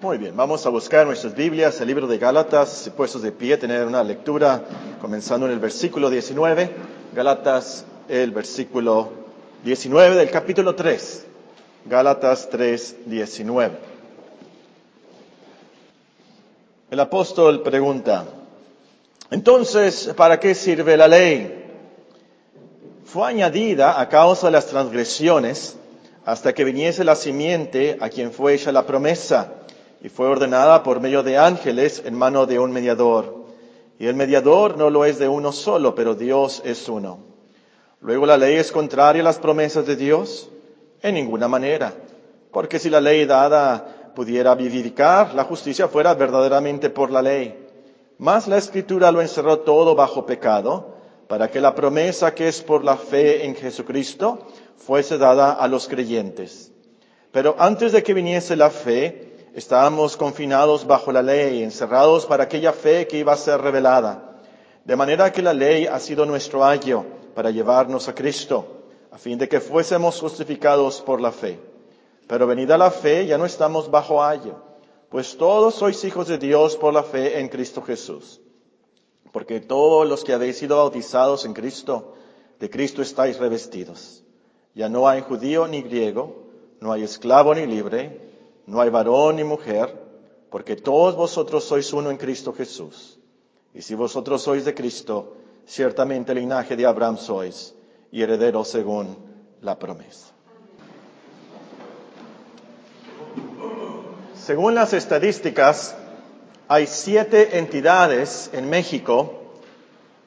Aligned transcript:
Muy 0.00 0.16
bien, 0.16 0.36
vamos 0.36 0.64
a 0.64 0.68
buscar 0.68 1.04
nuestras 1.08 1.34
Biblias, 1.34 1.80
el 1.80 1.88
libro 1.88 2.06
de 2.06 2.18
Gálatas, 2.18 2.88
puestos 2.96 3.20
de 3.20 3.32
pie, 3.32 3.56
tener 3.56 3.84
una 3.84 4.04
lectura 4.04 4.62
comenzando 5.00 5.46
en 5.46 5.52
el 5.52 5.58
versículo 5.58 6.08
19, 6.08 6.70
Gálatas, 7.16 7.84
el 8.08 8.30
versículo 8.30 9.10
19 9.64 10.14
del 10.14 10.30
capítulo 10.30 10.76
3, 10.76 11.26
Gálatas 11.86 12.48
3, 12.48 12.96
19. 13.06 13.76
El 16.92 17.00
apóstol 17.00 17.62
pregunta, 17.64 18.24
entonces, 19.32 20.12
¿para 20.16 20.38
qué 20.38 20.54
sirve 20.54 20.96
la 20.96 21.08
ley? 21.08 21.72
Fue 23.04 23.28
añadida 23.28 24.00
a 24.00 24.08
causa 24.08 24.46
de 24.46 24.52
las 24.52 24.66
transgresiones 24.66 25.76
hasta 26.24 26.54
que 26.54 26.62
viniese 26.62 27.02
la 27.02 27.16
simiente 27.16 27.98
a 28.00 28.08
quien 28.10 28.30
fue 28.30 28.54
hecha 28.54 28.70
la 28.70 28.86
promesa 28.86 29.54
y 30.00 30.08
fue 30.08 30.28
ordenada 30.28 30.82
por 30.82 31.00
medio 31.00 31.22
de 31.22 31.38
ángeles 31.38 32.02
en 32.04 32.14
mano 32.14 32.46
de 32.46 32.58
un 32.58 32.72
mediador. 32.72 33.46
Y 33.98 34.06
el 34.06 34.14
mediador 34.14 34.76
no 34.76 34.90
lo 34.90 35.04
es 35.04 35.18
de 35.18 35.28
uno 35.28 35.52
solo, 35.52 35.94
pero 35.94 36.14
Dios 36.14 36.62
es 36.64 36.88
uno. 36.88 37.18
Luego 38.00 38.26
la 38.26 38.36
ley 38.36 38.56
es 38.56 38.70
contraria 38.70 39.22
a 39.22 39.24
las 39.24 39.38
promesas 39.38 39.86
de 39.86 39.96
Dios? 39.96 40.50
En 41.02 41.14
ninguna 41.14 41.48
manera. 41.48 41.92
Porque 42.52 42.78
si 42.78 42.90
la 42.90 43.00
ley 43.00 43.24
dada 43.24 44.12
pudiera 44.14 44.54
vivificar, 44.54 45.34
la 45.34 45.44
justicia 45.44 45.88
fuera 45.88 46.14
verdaderamente 46.14 46.90
por 46.90 47.10
la 47.10 47.22
ley. 47.22 47.66
Mas 48.18 48.46
la 48.46 48.56
escritura 48.56 49.10
lo 49.10 49.20
encerró 49.20 49.60
todo 49.60 49.94
bajo 49.94 50.26
pecado, 50.26 50.94
para 51.28 51.50
que 51.50 51.60
la 51.60 51.74
promesa 51.74 52.34
que 52.34 52.48
es 52.48 52.62
por 52.62 52.84
la 52.84 52.96
fe 52.96 53.44
en 53.44 53.54
Jesucristo 53.54 54.46
fuese 54.76 55.18
dada 55.18 55.52
a 55.52 55.68
los 55.68 55.88
creyentes. 55.88 56.72
Pero 57.32 57.56
antes 57.58 57.92
de 57.92 58.02
que 58.02 58.14
viniese 58.14 58.56
la 58.56 58.70
fe, 58.70 59.27
Estábamos 59.54 60.16
confinados 60.16 60.86
bajo 60.86 61.10
la 61.10 61.22
ley, 61.22 61.62
encerrados 61.62 62.26
para 62.26 62.44
aquella 62.44 62.72
fe 62.72 63.06
que 63.06 63.18
iba 63.18 63.32
a 63.32 63.36
ser 63.36 63.60
revelada. 63.60 64.40
De 64.84 64.96
manera 64.96 65.32
que 65.32 65.42
la 65.42 65.52
ley 65.52 65.86
ha 65.86 65.98
sido 66.00 66.26
nuestro 66.26 66.64
ayo 66.64 67.04
para 67.34 67.50
llevarnos 67.50 68.08
a 68.08 68.14
Cristo, 68.14 68.84
a 69.10 69.18
fin 69.18 69.38
de 69.38 69.48
que 69.48 69.60
fuésemos 69.60 70.20
justificados 70.20 71.00
por 71.00 71.20
la 71.20 71.32
fe. 71.32 71.58
Pero 72.26 72.46
venida 72.46 72.76
la 72.76 72.90
fe, 72.90 73.26
ya 73.26 73.38
no 73.38 73.46
estamos 73.46 73.90
bajo 73.90 74.22
ayo, 74.22 74.56
pues 75.08 75.36
todos 75.36 75.74
sois 75.74 76.04
hijos 76.04 76.28
de 76.28 76.38
Dios 76.38 76.76
por 76.76 76.92
la 76.92 77.02
fe 77.02 77.40
en 77.40 77.48
Cristo 77.48 77.82
Jesús. 77.82 78.40
Porque 79.32 79.60
todos 79.60 80.06
los 80.08 80.24
que 80.24 80.34
habéis 80.34 80.58
sido 80.58 80.76
bautizados 80.76 81.44
en 81.44 81.54
Cristo, 81.54 82.14
de 82.60 82.68
Cristo 82.68 83.02
estáis 83.02 83.38
revestidos. 83.38 84.24
Ya 84.74 84.88
no 84.88 85.08
hay 85.08 85.22
judío 85.22 85.66
ni 85.66 85.82
griego, 85.82 86.48
no 86.80 86.92
hay 86.92 87.02
esclavo 87.02 87.54
ni 87.54 87.66
libre, 87.66 88.27
no 88.68 88.82
hay 88.82 88.90
varón 88.90 89.36
ni 89.36 89.44
mujer, 89.44 89.94
porque 90.50 90.76
todos 90.76 91.16
vosotros 91.16 91.64
sois 91.64 91.90
uno 91.94 92.10
en 92.10 92.18
Cristo 92.18 92.52
Jesús. 92.52 93.18
Y 93.74 93.80
si 93.80 93.94
vosotros 93.94 94.42
sois 94.42 94.66
de 94.66 94.74
Cristo, 94.74 95.36
ciertamente 95.66 96.32
el 96.32 96.40
linaje 96.40 96.76
de 96.76 96.84
Abraham 96.84 97.16
sois 97.16 97.74
y 98.12 98.22
heredero 98.22 98.64
según 98.64 99.16
la 99.62 99.78
promesa. 99.78 100.26
Según 104.36 104.74
las 104.74 104.92
estadísticas, 104.92 105.96
hay 106.68 106.86
siete 106.86 107.58
entidades 107.58 108.50
en 108.52 108.68
México 108.68 109.32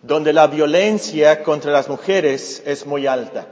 donde 0.02 0.34
la 0.34 0.47
violencia 0.47 1.44
contra 1.44 1.72
las 1.72 1.88
mujeres 1.88 2.64
es 2.66 2.88
muy 2.88 3.06
alta. 3.06 3.47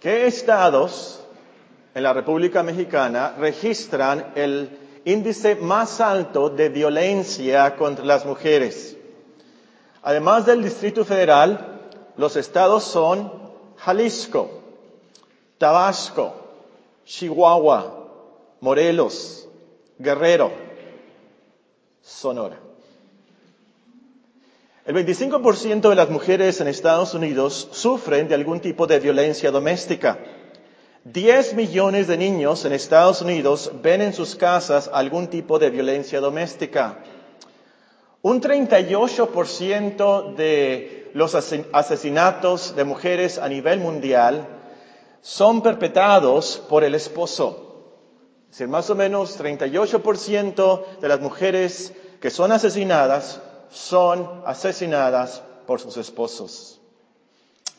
¿Qué 0.00 0.26
estados 0.26 1.23
en 1.94 2.02
la 2.02 2.12
República 2.12 2.62
Mexicana 2.62 3.34
registran 3.38 4.32
el 4.34 4.68
índice 5.04 5.54
más 5.56 6.00
alto 6.00 6.50
de 6.50 6.68
violencia 6.68 7.76
contra 7.76 8.04
las 8.04 8.24
mujeres. 8.26 8.96
Además 10.02 10.44
del 10.46 10.62
Distrito 10.62 11.04
Federal, 11.04 11.80
los 12.16 12.36
estados 12.36 12.84
son 12.84 13.32
Jalisco, 13.76 14.50
Tabasco, 15.58 16.34
Chihuahua, 17.04 18.08
Morelos, 18.60 19.48
Guerrero, 19.98 20.50
Sonora. 22.02 22.58
El 24.86 24.94
25% 24.96 25.88
de 25.88 25.94
las 25.94 26.10
mujeres 26.10 26.60
en 26.60 26.68
Estados 26.68 27.14
Unidos 27.14 27.68
sufren 27.72 28.28
de 28.28 28.34
algún 28.34 28.60
tipo 28.60 28.86
de 28.86 29.00
violencia 29.00 29.50
doméstica. 29.50 30.18
10 31.04 31.52
millones 31.52 32.06
de 32.06 32.16
niños 32.16 32.64
en 32.64 32.72
Estados 32.72 33.20
Unidos 33.20 33.70
ven 33.82 34.00
en 34.00 34.14
sus 34.14 34.36
casas 34.36 34.88
algún 34.90 35.26
tipo 35.28 35.58
de 35.58 35.68
violencia 35.68 36.18
doméstica. 36.18 36.98
Un 38.22 38.40
38% 38.40 40.34
de 40.34 41.10
los 41.12 41.34
asesinatos 41.34 42.74
de 42.74 42.84
mujeres 42.84 43.36
a 43.36 43.50
nivel 43.50 43.80
mundial 43.80 44.48
son 45.20 45.60
perpetrados 45.62 46.62
por 46.70 46.84
el 46.84 46.94
esposo. 46.94 47.90
Es 48.44 48.52
decir, 48.58 48.68
más 48.68 48.88
o 48.88 48.94
menos 48.94 49.38
38% 49.38 51.00
de 51.02 51.08
las 51.08 51.20
mujeres 51.20 51.92
que 52.18 52.30
son 52.30 52.50
asesinadas 52.50 53.42
son 53.68 54.40
asesinadas 54.46 55.42
por 55.66 55.80
sus 55.80 55.98
esposos. 55.98 56.80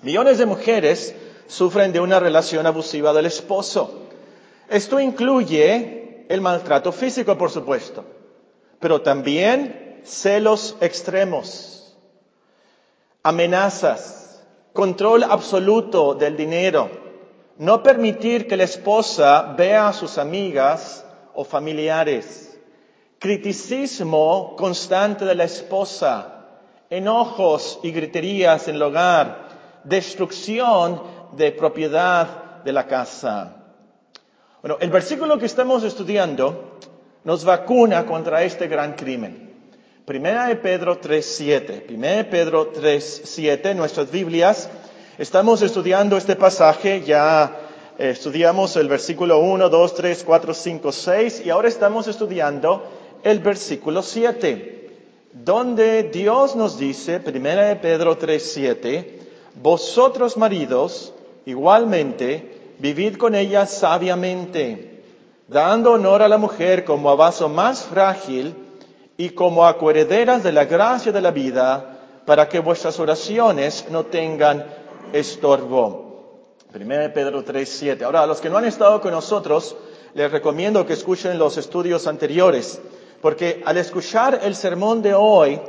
Millones 0.03 0.38
de 0.38 0.46
mujeres 0.46 1.16
sufren 1.47 1.91
de 1.91 2.00
una 2.00 2.19
relación 2.19 2.66
abusiva 2.66 3.13
del 3.13 3.25
esposo. 3.28 4.01
Esto 4.69 5.00
incluye 5.00 6.25
el 6.29 6.41
maltrato 6.41 6.91
físico, 6.91 7.38
por 7.38 7.51
supuesto, 7.51 8.03
pero 8.79 9.01
también 9.01 10.01
celos 10.03 10.75
extremos, 10.81 11.95
amenazas, 13.23 14.44
control 14.73 15.23
absoluto 15.23 16.13
del 16.16 16.35
dinero, 16.35 16.89
no 17.57 17.81
permitir 17.83 18.47
que 18.47 18.57
la 18.57 18.63
esposa 18.66 19.53
vea 19.57 19.88
a 19.88 19.94
sus 19.94 20.17
amigas 20.17 21.06
o 21.33 21.44
familiares, 21.45 22.59
criticismo 23.19 24.56
constante 24.57 25.25
de 25.25 25.35
la 25.35 25.45
esposa, 25.45 26.45
enojos 26.89 27.79
y 27.83 27.91
griterías 27.91 28.67
en 28.67 28.75
el 28.75 28.81
hogar, 28.83 29.47
destrucción 29.83 31.01
de 31.35 31.51
propiedad 31.51 32.63
de 32.63 32.72
la 32.72 32.88
casa. 32.88 33.56
Bueno, 34.62 34.78
el 34.79 34.90
versículo 34.90 35.38
que 35.38 35.46
estamos 35.46 35.84
estudiando 35.84 36.79
nos 37.23 37.44
vacuna 37.44 38.06
contra 38.06 38.44
este 38.44 38.68
gran 38.68 38.94
crimen. 38.94 39.45
Primera 40.06 40.47
de 40.47 40.56
Pedro 40.56 41.01
3.7. 41.01 41.81
Primera 41.81 42.18
de 42.18 42.25
Pedro 42.25 42.72
3.7, 42.72 43.72
en 43.72 43.78
nuestras 43.78 44.12
Biblias, 44.12 44.69
estamos 45.18 45.63
estudiando 45.63 46.16
este 46.16 46.35
pasaje, 46.35 47.01
ya 47.01 47.57
eh, 47.97 48.12
estudiamos 48.12 48.75
el 48.75 48.88
versículo 48.88 49.40
1, 49.40 49.68
2, 49.68 49.95
3, 49.95 50.24
4, 50.24 50.53
5, 50.53 50.91
6 50.91 51.41
y 51.45 51.50
ahora 51.50 51.68
estamos 51.68 52.07
estudiando 52.07 52.84
el 53.24 53.40
versículo 53.40 54.03
7, 54.03 54.91
donde 55.34 56.03
Dios 56.03 56.56
nos 56.56 56.78
dice, 56.78 57.19
Primera 57.19 57.63
de 57.63 57.78
Pedro 57.78 58.19
3.7, 58.19 59.07
vosotros 59.56 60.38
maridos, 60.38 61.14
Igualmente, 61.45 62.75
vivid 62.79 63.17
con 63.17 63.35
ella 63.35 63.66
sabiamente, 63.66 65.03
dando 65.47 65.91
honor 65.91 66.22
a 66.22 66.28
la 66.28 66.38
mujer 66.38 66.83
como 66.83 67.09
a 67.09 67.16
vaso 67.16 67.50
más 67.50 67.83
frágil 67.83 68.56
y 69.17 69.29
como 69.29 69.66
a 69.66 69.78
coherederas 69.78 70.44
de 70.44 70.51
la 70.51 70.66
gracia 70.66 71.11
de 71.11 71.22
la 71.22 71.31
vida, 71.31 71.91
para 72.25 72.50
que 72.50 72.59
vuestras 72.59 73.00
oraciones 73.00 73.85
no 73.91 74.06
tengan 74.06 74.66
estorbo. 75.13 76.06
1 76.73 77.13
Pedro 77.13 77.44
3, 77.44 77.69
7. 77.69 78.03
Ahora, 78.03 78.23
a 78.23 78.27
los 78.27 78.41
que 78.41 78.50
no 78.50 78.57
han 78.57 78.66
estado 78.66 79.00
con 79.00 79.12
nosotros, 79.12 79.77
les 80.16 80.31
recomiendo 80.31 80.85
que 80.85 80.94
escuchen 80.94 81.38
los 81.38 81.57
estudios 81.57 82.07
anteriores, 82.07 82.81
porque 83.21 83.62
al 83.65 83.77
escuchar 83.77 84.39
el 84.44 84.56
sermón 84.56 85.01
de 85.01 85.13
hoy, 85.13 85.62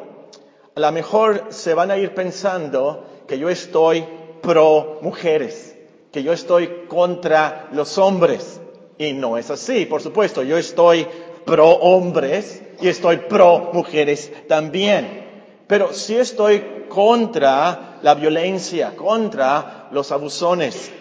a 0.75 0.81
lo 0.81 0.93
mejor 0.93 1.45
se 1.51 1.75
van 1.75 1.91
a 1.91 1.97
ir 1.97 2.15
pensando 2.15 3.05
que 3.29 3.39
yo 3.39 3.49
estoy 3.49 4.05
pro 4.47 5.01
mujeres, 5.03 5.77
que 6.13 6.23
yo 6.23 6.33
estoy 6.33 6.85
contra 6.87 7.69
los 7.73 7.99
hombres. 7.99 8.61
Y 8.97 9.13
no 9.13 9.37
es 9.37 9.51
así, 9.51 9.87
por 9.87 10.01
supuesto, 10.01 10.45
yo 10.45 10.57
estoy 10.57 11.05
pro 11.45 11.69
hombres 11.69 12.63
y 12.81 12.87
estoy 12.87 13.17
pro 13.17 13.71
mujeres 13.73 14.33
también. 14.47 15.27
Pero 15.67 15.93
sí 15.93 16.15
estoy 16.15 16.87
contra 16.89 17.99
la 18.03 18.15
violencia, 18.15 18.95
contra 18.95 19.89
los 19.91 20.13
abusones. 20.13 20.93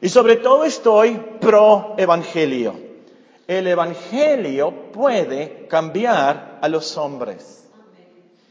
Y 0.00 0.08
sobre 0.08 0.36
todo 0.36 0.64
estoy 0.64 1.20
pro 1.38 1.96
evangelio. 1.98 2.74
El 3.46 3.66
evangelio 3.66 4.72
puede 4.90 5.66
cambiar 5.68 6.58
a 6.62 6.68
los 6.70 6.96
hombres. 6.96 7.65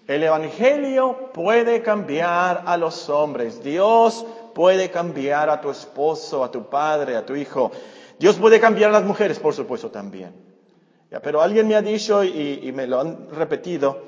El 0.08 0.24
Evangelio 0.24 1.32
puede 1.34 1.82
cambiar 1.82 2.64
a 2.66 2.78
los 2.78 3.10
hombres. 3.10 3.64
Dios 3.64 4.26
puede 4.54 4.92
cambiar 4.92 5.50
a 5.50 5.60
tu 5.60 5.72
esposo, 5.72 6.44
a 6.44 6.52
tu 6.52 6.70
padre, 6.70 7.16
a 7.16 7.26
tu 7.26 7.36
hijo. 7.36 7.72
Dios 8.20 8.36
puede 8.38 8.60
cambiar 8.60 8.92
a 8.92 8.94
las 8.94 9.04
mujeres, 9.04 9.40
por 9.40 9.54
supuesto, 9.54 9.90
también. 9.90 10.34
Pero 11.24 11.42
alguien 11.42 11.68
me 11.68 11.76
ha 11.76 11.82
dicho 11.82 12.24
y, 12.24 12.72
me 12.74 12.88
lo 12.88 13.00
han 13.00 13.30
repetido, 13.32 14.02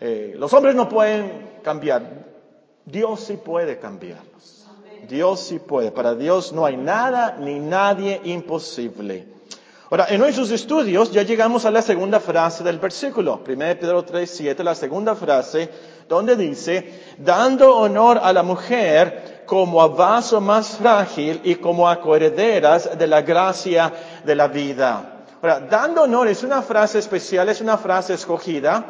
eh, 0.00 0.34
los 0.36 0.52
hombres 0.52 0.74
no 0.74 0.88
pueden 0.88 1.58
cambiar, 1.62 2.02
Dios 2.84 3.20
sí 3.20 3.36
puede 3.36 3.78
cambiarlos. 3.78 4.68
Dios 5.08 5.40
sí 5.40 5.58
puede. 5.58 5.90
Para 5.90 6.14
Dios 6.14 6.52
no 6.52 6.64
hay 6.64 6.76
nada 6.76 7.36
ni 7.38 7.58
nadie 7.58 8.20
imposible. 8.24 9.26
Ahora, 9.92 10.06
en 10.08 10.20
nuestros 10.20 10.50
estudios 10.50 11.12
ya 11.12 11.22
llegamos 11.22 11.66
a 11.66 11.70
la 11.70 11.82
segunda 11.82 12.18
frase 12.18 12.64
del 12.64 12.78
versículo, 12.78 13.42
1 13.46 13.58
Pedro 13.78 14.02
3, 14.02 14.30
7, 14.38 14.64
la 14.64 14.74
segunda 14.74 15.14
frase, 15.14 15.68
donde 16.08 16.34
dice, 16.34 17.14
dando 17.18 17.76
honor 17.76 18.18
a 18.22 18.32
la 18.32 18.42
mujer 18.42 19.42
como 19.44 19.82
a 19.82 19.88
vaso 19.88 20.40
más 20.40 20.78
frágil 20.78 21.42
y 21.44 21.56
como 21.56 21.90
a 21.90 22.00
coherederas 22.00 22.98
de 22.98 23.06
la 23.06 23.20
gracia 23.20 23.92
de 24.24 24.34
la 24.34 24.48
vida. 24.48 25.24
Ahora, 25.42 25.60
dando 25.60 26.04
honor 26.04 26.28
es 26.28 26.42
una 26.42 26.62
frase 26.62 26.98
especial, 26.98 27.50
es 27.50 27.60
una 27.60 27.76
frase 27.76 28.14
escogida, 28.14 28.86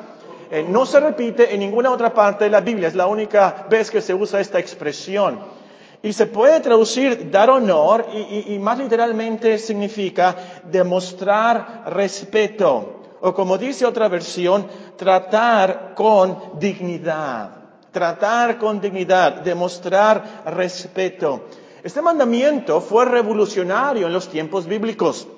eh, 0.52 0.64
no 0.68 0.86
se 0.86 1.00
repite 1.00 1.52
en 1.52 1.58
ninguna 1.58 1.90
otra 1.90 2.14
parte 2.14 2.44
de 2.44 2.50
la 2.50 2.60
Biblia, 2.60 2.86
es 2.86 2.94
la 2.94 3.08
única 3.08 3.66
vez 3.68 3.90
que 3.90 4.00
se 4.00 4.14
usa 4.14 4.38
esta 4.38 4.60
expresión. 4.60 5.61
Y 6.02 6.12
se 6.12 6.26
puede 6.26 6.58
traducir 6.60 7.30
dar 7.30 7.48
honor 7.48 8.06
y, 8.12 8.58
más 8.58 8.78
literalmente 8.78 9.58
significa 9.58 10.36
demostrar 10.64 11.84
respeto. 11.86 13.18
O 13.20 13.32
como 13.32 13.56
dice 13.56 13.86
otra 13.86 14.08
versión, 14.08 14.66
tratar 14.96 15.94
con 15.94 16.58
dignidad. 16.58 17.50
Tratar 17.92 18.58
con 18.58 18.80
dignidad, 18.80 19.42
demostrar 19.42 20.42
respeto. 20.46 21.44
Este 21.84 22.02
mandamiento 22.02 22.80
fue 22.80 23.04
revolucionario 23.04 24.08
en 24.08 24.12
los 24.12 24.28
tiempos 24.28 24.66
bíblicos. 24.66 25.28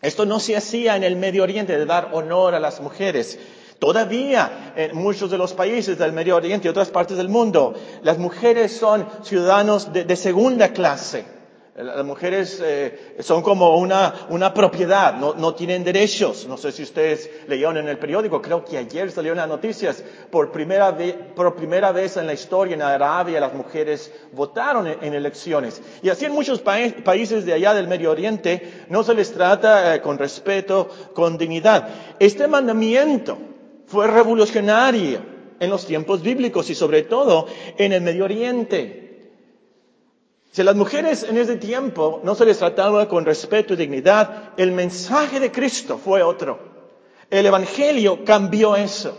Esto 0.00 0.24
no 0.24 0.40
se 0.40 0.56
hacía 0.56 0.96
en 0.96 1.04
el 1.04 1.16
Medio 1.16 1.42
Oriente 1.42 1.76
de 1.76 1.84
dar 1.84 2.10
honor 2.12 2.54
a 2.54 2.60
las 2.60 2.80
mujeres. 2.80 3.38
Todavía 3.78 4.72
en 4.74 4.96
muchos 4.96 5.30
de 5.30 5.38
los 5.38 5.52
países 5.54 5.96
del 5.98 6.12
Medio 6.12 6.34
Oriente 6.34 6.66
y 6.66 6.70
otras 6.70 6.90
partes 6.90 7.16
del 7.16 7.28
mundo, 7.28 7.74
las 8.02 8.18
mujeres 8.18 8.76
son 8.76 9.06
ciudadanos 9.22 9.92
de, 9.92 10.16
segunda 10.16 10.72
clase. 10.72 11.24
Las 11.76 12.04
mujeres 12.04 12.60
eh, 12.60 13.18
son 13.20 13.40
como 13.40 13.78
una, 13.78 14.26
una 14.30 14.52
propiedad, 14.52 15.14
no, 15.14 15.34
no, 15.34 15.54
tienen 15.54 15.84
derechos. 15.84 16.48
No 16.48 16.56
sé 16.56 16.72
si 16.72 16.82
ustedes 16.82 17.30
leyeron 17.46 17.76
en 17.76 17.86
el 17.86 17.98
periódico, 17.98 18.42
creo 18.42 18.64
que 18.64 18.78
ayer 18.78 19.12
salieron 19.12 19.38
las 19.38 19.46
noticias, 19.46 20.02
por 20.28 20.50
primera, 20.50 20.90
vez, 20.90 21.14
por 21.36 21.54
primera 21.54 21.92
vez 21.92 22.16
en 22.16 22.26
la 22.26 22.32
historia 22.32 22.74
en 22.74 22.82
Arabia 22.82 23.38
las 23.38 23.54
mujeres 23.54 24.12
votaron 24.32 24.88
en, 24.88 25.14
elecciones. 25.14 25.80
Y 26.02 26.08
así 26.08 26.24
en 26.24 26.32
muchos 26.32 26.60
países 26.60 27.46
de 27.46 27.52
allá 27.52 27.74
del 27.74 27.86
Medio 27.86 28.10
Oriente 28.10 28.86
no 28.88 29.04
se 29.04 29.14
les 29.14 29.32
trata 29.32 29.94
eh, 29.94 30.00
con 30.00 30.18
respeto, 30.18 30.88
con 31.14 31.38
dignidad. 31.38 31.88
Este 32.18 32.48
mandamiento 32.48 33.38
fue 33.88 34.06
revolucionaria 34.06 35.20
en 35.58 35.70
los 35.70 35.86
tiempos 35.86 36.22
bíblicos 36.22 36.70
y 36.70 36.74
sobre 36.74 37.02
todo 37.02 37.46
en 37.76 37.92
el 37.92 38.02
Medio 38.02 38.24
Oriente. 38.24 39.30
Si 40.52 40.60
a 40.60 40.64
las 40.64 40.76
mujeres 40.76 41.24
en 41.24 41.36
ese 41.38 41.56
tiempo 41.56 42.20
no 42.24 42.34
se 42.34 42.44
les 42.44 42.58
trataba 42.58 43.08
con 43.08 43.24
respeto 43.24 43.74
y 43.74 43.76
dignidad, 43.76 44.52
el 44.56 44.72
mensaje 44.72 45.40
de 45.40 45.50
Cristo 45.50 45.98
fue 45.98 46.22
otro. 46.22 46.58
El 47.30 47.46
Evangelio 47.46 48.24
cambió 48.24 48.76
eso. 48.76 49.16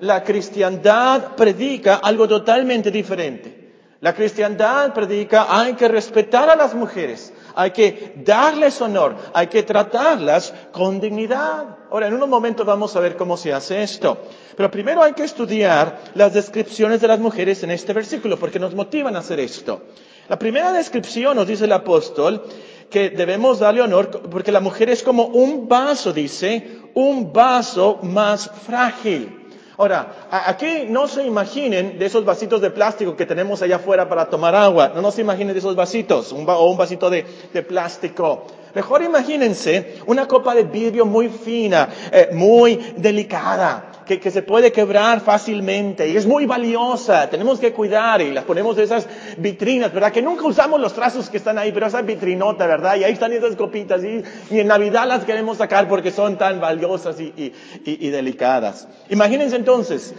La 0.00 0.22
cristiandad 0.24 1.34
predica 1.36 1.96
algo 1.96 2.26
totalmente 2.28 2.90
diferente. 2.90 3.60
La 4.00 4.14
cristiandad 4.14 4.94
predica 4.94 5.46
hay 5.48 5.74
que 5.74 5.86
respetar 5.88 6.48
a 6.48 6.56
las 6.56 6.74
mujeres, 6.74 7.32
hay 7.54 7.70
que 7.70 8.14
darles 8.16 8.80
honor, 8.80 9.16
hay 9.32 9.46
que 9.48 9.62
tratarlas 9.62 10.52
con 10.72 11.00
dignidad. 11.00 11.78
Ahora, 11.90 12.06
en 12.06 12.14
unos 12.14 12.28
momentos 12.28 12.64
vamos 12.64 12.94
a 12.96 13.00
ver 13.00 13.16
cómo 13.16 13.36
se 13.36 13.52
hace 13.52 13.82
esto. 13.82 14.18
Pero 14.56 14.70
primero 14.70 15.02
hay 15.02 15.12
que 15.12 15.24
estudiar 15.24 16.00
las 16.14 16.32
descripciones 16.34 17.00
de 17.00 17.08
las 17.08 17.18
mujeres 17.18 17.62
en 17.62 17.70
este 17.70 17.92
versículo, 17.92 18.38
porque 18.38 18.58
nos 18.58 18.74
motivan 18.74 19.16
a 19.16 19.20
hacer 19.20 19.40
esto. 19.40 19.82
La 20.28 20.38
primera 20.38 20.72
descripción 20.72 21.36
nos 21.36 21.46
dice 21.46 21.64
el 21.64 21.72
apóstol 21.72 22.44
que 22.90 23.10
debemos 23.10 23.60
darle 23.60 23.82
honor 23.82 24.10
porque 24.30 24.52
la 24.52 24.60
mujer 24.60 24.90
es 24.90 25.02
como 25.02 25.26
un 25.26 25.68
vaso, 25.68 26.12
dice, 26.12 26.80
un 26.94 27.32
vaso 27.32 28.00
más 28.02 28.50
frágil. 28.66 29.39
Ahora, 29.80 30.28
aquí 30.30 30.84
no 30.90 31.08
se 31.08 31.24
imaginen 31.24 31.98
de 31.98 32.04
esos 32.04 32.22
vasitos 32.22 32.60
de 32.60 32.68
plástico 32.68 33.16
que 33.16 33.24
tenemos 33.24 33.62
allá 33.62 33.76
afuera 33.76 34.06
para 34.06 34.26
tomar 34.26 34.54
agua. 34.54 34.92
No, 34.94 35.10
se 35.10 35.22
imaginen 35.22 35.54
de 35.54 35.58
esos 35.58 35.74
vasitos 35.74 36.34
o 36.34 36.36
un 36.36 36.76
vasito 36.76 37.08
de, 37.08 37.22
plástico. 37.66 38.44
Mejor 38.74 39.00
imagínense 39.00 39.96
una 40.04 40.28
copa 40.28 40.54
de 40.54 40.64
vidrio 40.64 41.06
muy 41.06 41.30
fina, 41.30 41.88
eh, 42.12 42.28
muy 42.30 42.92
delicada 42.98 43.89
que, 44.18 44.30
se 44.30 44.42
puede 44.42 44.72
quebrar 44.72 45.20
fácilmente 45.20 46.08
y 46.08 46.16
es 46.16 46.26
muy 46.26 46.46
valiosa. 46.46 47.30
Tenemos 47.30 47.60
que 47.60 47.72
cuidar 47.72 48.20
y 48.20 48.32
las 48.32 48.44
ponemos 48.44 48.76
en 48.78 48.84
esas 48.84 49.06
vitrinas, 49.36 49.92
¿verdad? 49.92 50.10
Que 50.10 50.22
nunca 50.22 50.46
usamos 50.46 50.80
los 50.80 50.94
trazos 50.94 51.30
que 51.30 51.36
están 51.36 51.58
ahí, 51.58 51.70
pero 51.70 51.86
esa 51.86 52.02
vitrinota, 52.02 52.66
¿verdad? 52.66 52.96
Y 52.96 53.04
ahí 53.04 53.12
están 53.12 53.32
esas 53.32 53.54
copitas 53.54 54.02
y, 54.02 54.22
y 54.50 54.58
en 54.58 54.66
Navidad 54.66 55.06
las 55.06 55.24
queremos 55.24 55.58
sacar 55.58 55.88
porque 55.88 56.10
son 56.10 56.36
tan 56.38 56.60
valiosas 56.60 57.20
y, 57.20 57.52
y, 57.84 58.08
delicadas. 58.10 58.88
Imagínense 59.08 59.56
entonces 59.56 60.14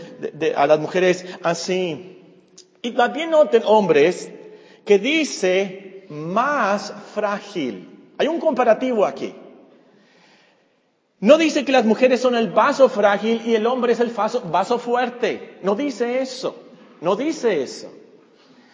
a 0.56 0.68
las 0.68 0.80
mujeres 0.80 1.26
así. 1.44 2.20
Y 2.82 2.92
también 2.92 3.32
noten 3.32 3.64
hombres 3.66 4.32
que 4.86 5.00
dice 5.00 6.06
más 6.10 6.94
frágil. 7.14 8.14
Hay 8.18 8.28
un 8.28 8.40
comparativo 8.40 9.06
aquí. 9.06 9.34
No 11.22 11.38
dice 11.38 11.64
que 11.64 11.72
las 11.72 11.86
mujeres 11.86 12.20
son 12.20 12.36
el 12.36 12.50
vaso 12.50 12.90
frágil 12.90 13.44
y 13.46 13.54
el 13.54 13.68
hombre 13.68 13.94
es 13.94 14.00
el 14.00 14.10
vaso, 14.10 14.80
fuerte. 14.80 15.60
No 15.62 15.76
dice 15.76 16.20
eso. 16.20 16.56
No 17.00 17.16
dice 17.16 17.62
eso. 17.62 17.92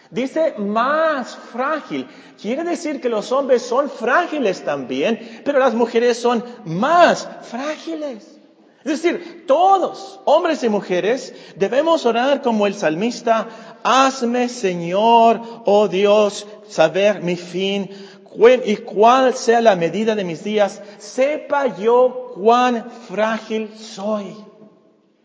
Dice 0.09 0.53
más 0.57 1.35
frágil. 1.35 2.07
Quiere 2.41 2.63
decir 2.63 3.01
que 3.01 3.09
los 3.09 3.33
hombres 3.33 3.63
son 3.63 3.89
frágiles 3.89 4.63
también, 4.63 5.41
pero 5.43 5.59
las 5.59 5.73
mujeres 5.73 6.17
son 6.19 6.41
más 6.63 7.27
frágiles. 7.41 8.39
Es 8.85 9.01
decir, 9.01 9.43
todos, 9.45 10.21
hombres 10.23 10.63
y 10.63 10.69
mujeres, 10.69 11.33
debemos 11.57 12.05
orar 12.05 12.41
como 12.41 12.65
el 12.65 12.75
salmista, 12.75 13.49
hazme 13.83 14.47
Señor, 14.47 15.41
oh 15.65 15.89
Dios, 15.89 16.47
saber 16.69 17.21
mi 17.21 17.35
fin, 17.35 17.89
y 18.65 18.77
cuál 18.77 19.33
sea 19.33 19.61
la 19.61 19.75
medida 19.75 20.15
de 20.15 20.23
mis 20.23 20.43
días, 20.43 20.81
sepa 20.97 21.75
yo 21.77 22.31
cuán 22.35 22.89
frágil 23.07 23.75
soy. 23.77 24.35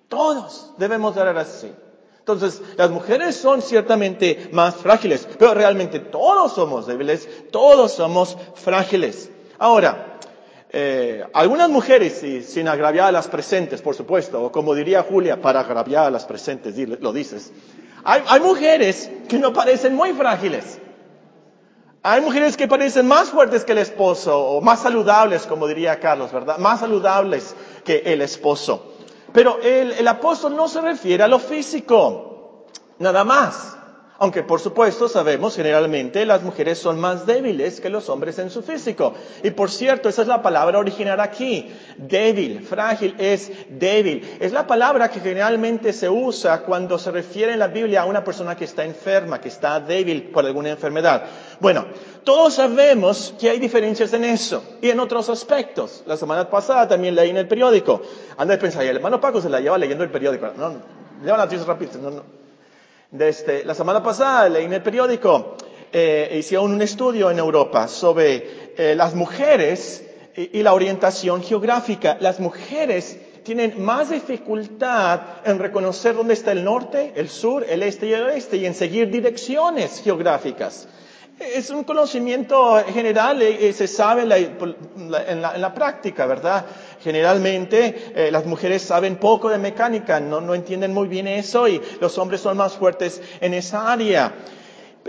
Todos 0.09 0.73
debemos 0.78 1.16
orar 1.16 1.37
así. 1.38 1.73
Entonces, 2.18 2.62
las 2.76 2.90
mujeres 2.90 3.35
son 3.35 3.62
ciertamente 3.62 4.49
más 4.52 4.76
frágiles, 4.76 5.26
pero 5.38 5.54
realmente 5.54 5.99
todos 5.99 6.52
somos 6.52 6.87
débiles, 6.87 7.28
todos 7.50 7.92
somos 7.92 8.37
frágiles. 8.54 9.30
Ahora, 9.59 10.18
eh, 10.71 11.25
algunas 11.32 11.68
mujeres, 11.68 12.23
y 12.23 12.42
sin 12.42 12.68
agraviar 12.68 13.09
a 13.09 13.12
las 13.12 13.26
presentes, 13.26 13.82
por 13.82 13.97
supuesto, 13.97 14.42
o 14.42 14.52
como 14.52 14.75
diría 14.75 15.02
Julia, 15.02 15.42
para 15.42 15.61
agraviar 15.61 16.06
a 16.06 16.11
las 16.11 16.25
presentes, 16.25 16.76
lo 17.00 17.12
dices, 17.12 17.52
hay, 18.04 18.23
hay 18.28 18.40
mujeres 18.40 19.11
que 19.28 19.38
no 19.38 19.52
parecen 19.52 19.94
muy 19.94 20.12
frágiles. 20.12 20.78
Hay 22.04 22.21
mujeres 22.21 22.56
que 22.56 22.66
parecen 22.66 23.06
más 23.06 23.30
fuertes 23.30 23.64
que 23.64 23.73
el 23.73 23.78
esposo, 23.78 24.37
o 24.37 24.61
más 24.61 24.82
saludables, 24.82 25.47
como 25.47 25.68
diría 25.68 26.00
Carlos, 26.00 26.32
¿verdad? 26.32 26.59
Más 26.59 26.80
saludables 26.80 27.54
que 27.85 28.02
el 28.06 28.23
esposo. 28.23 28.94
Pero 29.32 29.61
el, 29.62 29.92
el 29.92 30.09
apóstol 30.09 30.56
no 30.56 30.66
se 30.66 30.80
refiere 30.80 31.23
a 31.23 31.28
lo 31.28 31.38
físico, 31.38 32.66
nada 32.99 33.23
más. 33.23 33.76
Aunque 34.22 34.44
por 34.44 34.60
supuesto 34.60 35.08
sabemos 35.08 35.56
generalmente 35.56 36.24
las 36.24 36.44
mujeres 36.44 36.78
son 36.78 37.00
más 37.00 37.26
débiles 37.26 37.80
que 37.80 37.90
los 37.90 38.08
hombres 38.08 38.38
en 38.38 38.50
su 38.50 38.62
físico. 38.62 39.14
Y 39.42 39.50
por 39.50 39.68
cierto, 39.68 40.08
esa 40.08 40.22
es 40.22 40.28
la 40.28 40.42
palabra 40.42 40.78
original 40.78 41.18
aquí. 41.18 41.72
Débil, 41.96 42.64
frágil 42.64 43.16
es 43.18 43.50
débil. 43.68 44.36
Es 44.38 44.52
la 44.52 44.64
palabra 44.64 45.10
que 45.10 45.18
generalmente 45.18 45.92
se 45.92 46.08
usa 46.08 46.62
cuando 46.62 47.00
se 47.00 47.10
refiere 47.10 47.52
en 47.52 47.58
la 47.58 47.66
Biblia 47.66 48.02
a 48.02 48.04
una 48.04 48.22
persona 48.22 48.54
que 48.54 48.64
está 48.64 48.84
enferma, 48.84 49.40
que 49.40 49.48
está 49.48 49.80
débil 49.80 50.30
por 50.30 50.46
alguna 50.46 50.70
enfermedad. 50.70 51.24
Bueno, 51.58 51.86
todos 52.22 52.54
sabemos 52.54 53.34
que 53.40 53.50
hay 53.50 53.58
diferencias 53.58 54.12
en 54.12 54.22
eso 54.22 54.62
y 54.80 54.90
en 54.90 55.00
otros 55.00 55.30
aspectos. 55.30 56.04
La 56.06 56.16
semana 56.16 56.48
pasada 56.48 56.86
también 56.86 57.16
leí 57.16 57.30
en 57.30 57.38
el 57.38 57.48
periódico. 57.48 58.02
Anda 58.36 58.54
a 58.54 58.58
pensar, 58.60 58.84
el 58.84 58.94
hermano 58.94 59.20
Paco 59.20 59.40
se 59.40 59.48
la 59.48 59.58
lleva 59.58 59.76
leyendo 59.78 60.04
el 60.04 60.12
periódico. 60.12 60.46
No, 60.56 60.74
lleva 61.24 61.38
la 61.38 61.44
noticia 61.46 61.66
rápido. 61.66 61.98
No, 62.00 62.10
no. 62.12 62.41
Desde 63.12 63.62
la 63.66 63.75
semana 63.75 64.02
pasada 64.02 64.49
leí 64.49 64.64
en 64.64 64.73
el 64.73 64.83
periódico, 64.83 65.59
eh, 65.92 66.35
hicieron 66.38 66.73
un 66.73 66.81
estudio 66.81 67.31
en 67.31 67.38
Europa 67.38 67.87
sobre 67.87 68.73
eh, 68.75 68.95
las 68.97 69.14
mujeres 69.14 70.02
y, 70.35 70.62
la 70.62 70.73
orientación 70.73 71.42
geográfica. 71.42 72.16
Las 72.21 72.40
mujeres 72.40 73.19
tienen 73.42 73.85
más 73.85 74.09
dificultad 74.09 75.21
en 75.45 75.59
reconocer 75.59 76.14
dónde 76.14 76.33
está 76.33 76.52
el 76.52 76.64
norte, 76.64 77.12
el 77.14 77.28
sur, 77.28 77.66
el 77.69 77.83
este 77.83 78.07
y 78.07 78.14
el 78.14 78.23
oeste 78.23 78.57
y 78.57 78.64
en 78.64 78.75
seguir 78.75 79.11
direcciones 79.11 80.00
geográficas. 80.02 80.88
Es 81.38 81.69
un 81.69 81.85
conocimiento 81.85 82.83
general 82.95 83.42
y 83.42 83.75
se 83.75 83.88
sabe 83.88 84.23
en 84.23 85.42
la, 85.42 85.75
práctica, 85.75 86.25
¿verdad? 86.25 86.64
Generalmente 87.02 88.12
eh, 88.14 88.30
las 88.30 88.47
mujeres 88.47 88.82
saben 88.82 89.16
poco 89.16 89.49
de 89.49 89.59
mecánica, 89.59 90.21
no, 90.21 90.40
no 90.40 90.54
entienden 90.54 90.94
muy 90.94 91.09
bien 91.09 91.26
eso 91.26 91.68
y 91.68 91.80
los 92.00 92.16
hombres 92.18 92.40
son 92.40 92.56
más 92.56 92.75
fuertes 92.75 93.21
en 93.40 93.54
esa 93.54 93.92
área. 93.92 94.35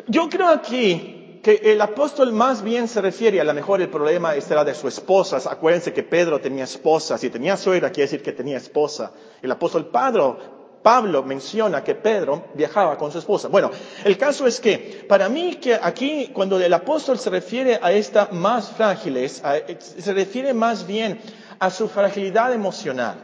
Yo 0.08 0.30
creo 0.30 0.48
aquí 0.48 1.40
que 1.44 1.60
el 1.62 1.82
apóstol 1.82 2.32
más 2.32 2.64
bien 2.64 2.88
se 2.88 3.02
refiere, 3.02 3.42
a 3.42 3.44
lo 3.44 3.54
mejor 3.54 3.82
el 3.82 3.90
problema 3.90 4.34
era 4.34 4.64
de 4.64 4.74
su 4.74 4.88
esposa. 4.88 5.38
Acuérdense 5.52 5.92
que 5.94 6.02
Pedro 6.02 6.40
tenía 6.40 6.64
esposa. 6.64 7.18
Si 7.18 7.30
tenía 7.30 7.58
suegra, 7.58 7.92
quiere 7.92 8.10
decir 8.10 8.24
que 8.24 8.32
tenía 8.32 8.58
esposa. 8.58 9.12
El 9.42 9.52
apóstol 9.52 9.88
Pablo, 9.88 10.38
Pablo 10.82 11.22
menciona 11.22 11.84
que 11.84 11.96
Pedro 11.96 12.46
viajaba 12.54 12.98
con 12.98 13.12
su 13.12 13.20
esposa. 13.20 13.50
Bueno, 13.50 13.72
el 14.06 14.18
caso 14.18 14.48
es 14.48 14.62
que 14.62 15.06
para 15.08 15.28
mí 15.28 15.56
que 15.56 15.76
aquí 15.76 16.32
cuando 16.34 16.60
el 16.60 16.74
apóstol 16.74 17.20
se 17.20 17.30
refiere 17.30 17.78
a 17.82 17.92
estas 17.92 18.32
más 18.32 18.72
frágiles, 18.72 19.44
se 19.80 20.14
refiere 20.14 20.54
más 20.54 20.88
bien 20.88 21.20
a 21.64 21.70
su 21.70 21.88
fragilidad 21.88 22.52
emocional, 22.52 23.16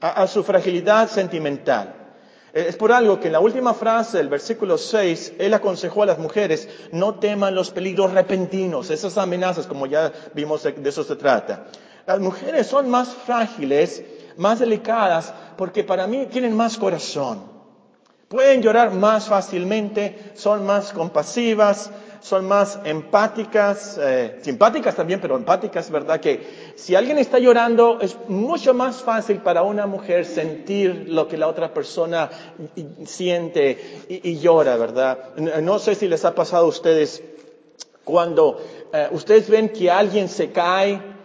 a 0.00 0.26
su 0.26 0.42
fragilidad 0.42 1.06
sentimental. 1.06 1.94
Eh, 2.54 2.64
es 2.66 2.76
por 2.76 2.92
algo 2.92 3.20
que 3.20 3.26
en 3.26 3.34
la 3.34 3.40
última 3.40 3.74
frase 3.74 4.16
del 4.16 4.30
versículo 4.30 4.78
6, 4.78 5.34
él 5.38 5.52
aconsejó 5.52 6.02
a 6.02 6.06
las 6.06 6.18
mujeres, 6.18 6.66
no 6.92 7.16
teman 7.16 7.54
los 7.54 7.70
peligros 7.70 8.12
repentinos, 8.12 8.88
esas 8.88 9.18
amenazas, 9.18 9.66
como 9.66 9.84
ya 9.84 10.10
vimos, 10.32 10.62
de 10.62 10.88
eso 10.88 11.04
se 11.04 11.16
trata. 11.16 11.66
Las 12.06 12.20
mujeres 12.20 12.66
son 12.66 12.88
más 12.88 13.10
frágiles, 13.10 14.02
más 14.38 14.60
delicadas, 14.60 15.34
porque 15.58 15.84
para 15.84 16.06
mí 16.06 16.24
tienen 16.24 16.56
más 16.56 16.78
corazón. 16.78 17.42
Pueden 18.28 18.62
llorar 18.62 18.92
más 18.92 19.26
fácilmente, 19.26 20.32
son 20.34 20.64
más 20.64 20.94
compasivas, 20.94 21.90
son 22.20 22.46
más 22.46 22.80
empáticas, 22.84 23.98
eh, 24.00 24.38
simpáticas 24.42 24.94
también, 24.96 25.20
pero 25.20 25.36
empáticas, 25.36 25.90
¿verdad? 25.90 26.20
Que 26.20 26.72
si 26.76 26.94
alguien 26.94 27.18
está 27.18 27.38
llorando, 27.38 27.98
es 28.00 28.16
mucho 28.28 28.74
más 28.74 29.02
fácil 29.02 29.38
para 29.38 29.62
una 29.62 29.86
mujer 29.86 30.24
sentir 30.24 31.06
lo 31.08 31.28
que 31.28 31.36
la 31.36 31.48
otra 31.48 31.72
persona 31.72 32.30
siente 33.06 34.06
y, 34.08 34.38
llora, 34.38 34.76
¿verdad? 34.76 35.36
No 35.36 35.78
sé 35.78 35.94
si 35.94 36.08
les 36.08 36.24
ha 36.24 36.34
pasado 36.34 36.66
a 36.66 36.68
ustedes 36.68 37.22
cuando 38.04 38.58
eh, 38.92 39.08
ustedes 39.10 39.50
ven 39.50 39.68
que 39.68 39.90
alguien 39.90 40.28
se 40.28 40.50
cae, 40.50 41.17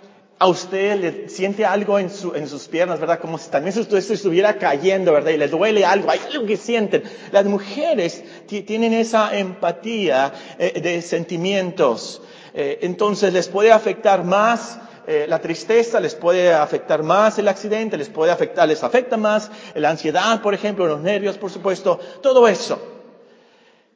a 0.44 0.48
usted 0.48 1.00
le 1.00 1.30
siente 1.30 1.66
algo 1.66 1.98
en, 1.98 2.10
sus 2.10 2.68
piernas, 2.68 3.00
¿verdad? 3.00 3.18
Como 3.22 3.38
si 3.38 3.50
también 3.50 3.80
usted 3.80 3.98
estuviera 3.98 4.58
cayendo, 4.58 5.14
¿verdad? 5.14 5.32
Y 5.32 5.38
le 5.38 5.48
duele 5.48 5.86
algo, 5.86 6.12
hay 6.12 6.20
algo 6.34 6.46
que 6.46 6.58
sienten. 6.58 7.02
Las 7.32 7.46
mujeres 7.46 8.22
tienen 8.46 8.92
esa 8.92 9.38
empatía 9.38 10.34
eh, 10.60 10.82
de 10.82 11.02
sentimientos. 11.02 12.22
Eh, 12.54 12.80
entonces 12.82 13.32
les 13.32 13.48
puede 13.48 13.72
afectar 13.72 14.26
más 14.26 14.80
eh, 15.08 15.28
la 15.30 15.40
tristeza, 15.40 16.02
les 16.02 16.14
puede 16.14 16.54
afectar 16.54 17.04
más 17.04 17.40
el 17.40 17.48
accidente, 17.48 17.96
les 17.96 18.10
puede 18.10 18.34
afectar, 18.34 18.68
les 18.68 18.84
afecta 18.84 19.16
más 19.16 19.50
la 19.76 19.92
ansiedad, 19.92 20.42
por 20.42 20.54
ejemplo, 20.54 20.86
los 20.88 21.00
nervios, 21.00 21.38
por 21.38 21.52
supuesto, 21.52 22.02
todo 22.22 22.50
eso. 22.50 22.80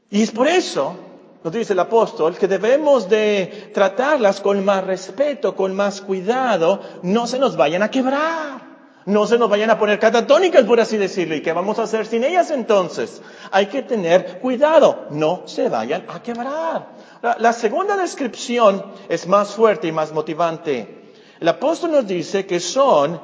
Y 0.09 0.21
es 0.21 0.31
por 0.31 0.47
eso 0.47 0.95
nos 1.47 1.53
dice 1.53 1.71
el 1.71 1.79
apóstol, 1.79 2.35
que 2.35 2.45
debemos 2.45 3.07
de 3.07 3.71
tratarlas 3.73 4.41
con 4.41 4.65
más 4.65 4.83
respeto, 4.83 5.55
con 5.55 5.73
más 5.73 6.01
cuidado, 6.01 6.81
no 7.03 7.25
se 7.25 7.39
nos 7.39 7.55
vayan 7.55 7.83
a 7.83 7.89
quebrar, 7.89 8.59
no 9.05 9.25
se 9.25 9.37
nos 9.37 9.49
vayan 9.49 9.69
a 9.69 9.79
poner 9.79 9.97
catatónicas, 9.97 10.65
por 10.65 10.81
así 10.81 10.97
decirlo. 10.97 11.35
¿Y 11.35 11.41
qué 11.41 11.53
vamos 11.53 11.79
a 11.79 11.83
hacer 11.83 12.05
sin 12.05 12.25
ellas 12.25 12.51
entonces? 12.51 13.21
Hay 13.49 13.67
que 13.67 13.81
tener 13.81 14.39
cuidado, 14.39 15.05
no 15.11 15.43
se 15.45 15.69
vayan 15.69 16.03
a 16.09 16.21
quebrar. 16.21 16.89
La, 17.21 17.37
la 17.39 17.53
segunda 17.53 17.95
descripción 17.95 18.83
es 19.07 19.25
más 19.25 19.51
fuerte 19.51 19.87
y 19.87 19.93
más 19.93 20.11
motivante. 20.11 21.13
El 21.39 21.47
apóstol 21.47 21.93
nos 21.93 22.05
dice 22.05 22.45
que 22.45 22.59
son 22.59 23.21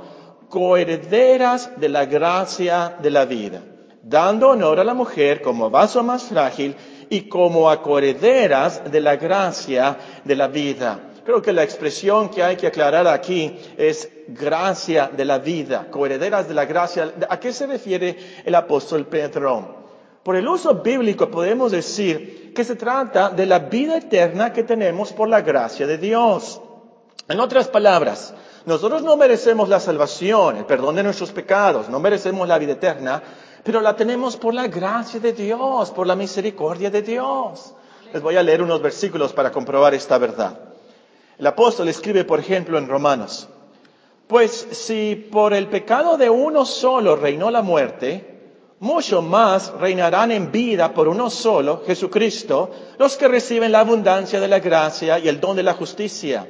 coherederas 0.48 1.78
de 1.78 1.90
la 1.90 2.06
gracia 2.06 2.96
de 3.02 3.12
la 3.12 3.26
vida, 3.26 3.62
dando 4.02 4.52
honor 4.52 4.80
a 4.80 4.86
la 4.86 4.94
mujer 4.94 5.42
como 5.42 5.70
vaso 5.70 6.04
más 6.04 6.24
frágil 6.24 6.78
y 7.10 7.28
como 7.30 7.70
acorederas 7.70 8.92
de 8.92 9.02
la 9.02 9.16
gracia 9.16 9.98
de 10.24 10.36
la 10.36 10.48
vida. 10.48 11.10
Creo 11.26 11.42
que 11.42 11.54
la 11.54 11.64
expresión 11.64 12.30
que 12.30 12.44
hay 12.44 12.58
que 12.58 12.68
aclarar 12.68 13.08
aquí 13.08 13.58
es 13.78 14.10
gracia 14.28 15.10
de 15.16 15.24
la 15.24 15.40
vida, 15.40 15.88
coherederas 15.90 16.48
de 16.48 16.54
la 16.54 16.66
gracia. 16.66 17.14
¿A 17.30 17.40
qué 17.40 17.54
se 17.54 17.66
refiere 17.66 18.18
el 18.44 18.54
apóstol 18.56 19.06
Pedro? 19.06 19.84
Por 20.22 20.36
el 20.36 20.48
uso 20.48 20.76
bíblico 20.76 21.30
podemos 21.30 21.72
decir 21.72 22.54
que 22.54 22.64
se 22.64 22.76
trata 22.76 23.30
de 23.30 23.46
la 23.46 23.60
vida 23.60 23.98
eterna 23.98 24.52
que 24.52 24.64
tenemos 24.64 25.14
por 25.14 25.30
la 25.30 25.42
gracia 25.42 25.88
de 25.88 25.98
Dios. 25.98 26.62
En 27.30 27.40
otras 27.40 27.70
palabras, 27.70 28.34
nosotros 28.66 29.02
no 29.02 29.18
merecemos 29.18 29.68
la 29.68 29.80
salvación, 29.80 30.58
el 30.58 30.66
perdón 30.66 30.96
de 30.96 31.04
nuestros 31.04 31.32
pecados, 31.32 31.90
no 31.90 32.00
merecemos 32.00 32.48
la 32.48 32.58
vida 32.58 32.74
eterna, 32.74 33.22
pero 33.64 33.82
la 33.82 33.96
tenemos 33.96 34.36
por 34.36 34.54
la 34.54 34.68
gracia 34.68 35.20
de 35.20 35.34
Dios, 35.34 35.92
por 35.92 36.06
la 36.06 36.16
misericordia 36.16 36.90
de 36.90 37.02
Dios. 37.02 37.74
Les 38.12 38.22
voy 38.22 38.36
a 38.36 38.44
leer 38.44 38.62
unos 38.62 38.82
versículos 38.82 39.34
para 39.34 39.52
comprobar 39.52 39.94
esta 39.94 40.18
verdad. 40.18 40.60
El 41.38 41.48
apóstol 41.48 41.88
escribe, 41.88 42.26
por 42.26 42.40
ejemplo, 42.40 42.78
en 42.78 42.88
Romanos, 42.88 43.48
pues 44.28 44.68
si 44.72 45.16
por 45.16 45.54
el 45.54 45.68
pecado 45.68 46.18
de 46.18 46.30
uno 46.30 46.66
solo 46.66 47.16
reinó 47.16 47.50
la 47.50 47.62
muerte, 47.62 48.34
mucho 48.80 49.22
más 49.22 49.72
reinarán 49.80 50.32
en 50.32 50.52
vida 50.52 50.94
por 50.94 51.08
uno 51.08 51.30
solo, 51.30 51.84
Jesucristo, 51.86 52.70
los 52.98 53.16
que 53.16 53.28
reciben 53.28 53.72
la 53.72 53.80
abundancia 53.80 54.40
de 54.40 54.48
la 54.48 54.60
gracia 54.60 55.20
y 55.20 55.28
el 55.30 55.40
don 55.40 55.56
de 55.56 55.64
la 55.64 55.74
justicia, 55.74 56.48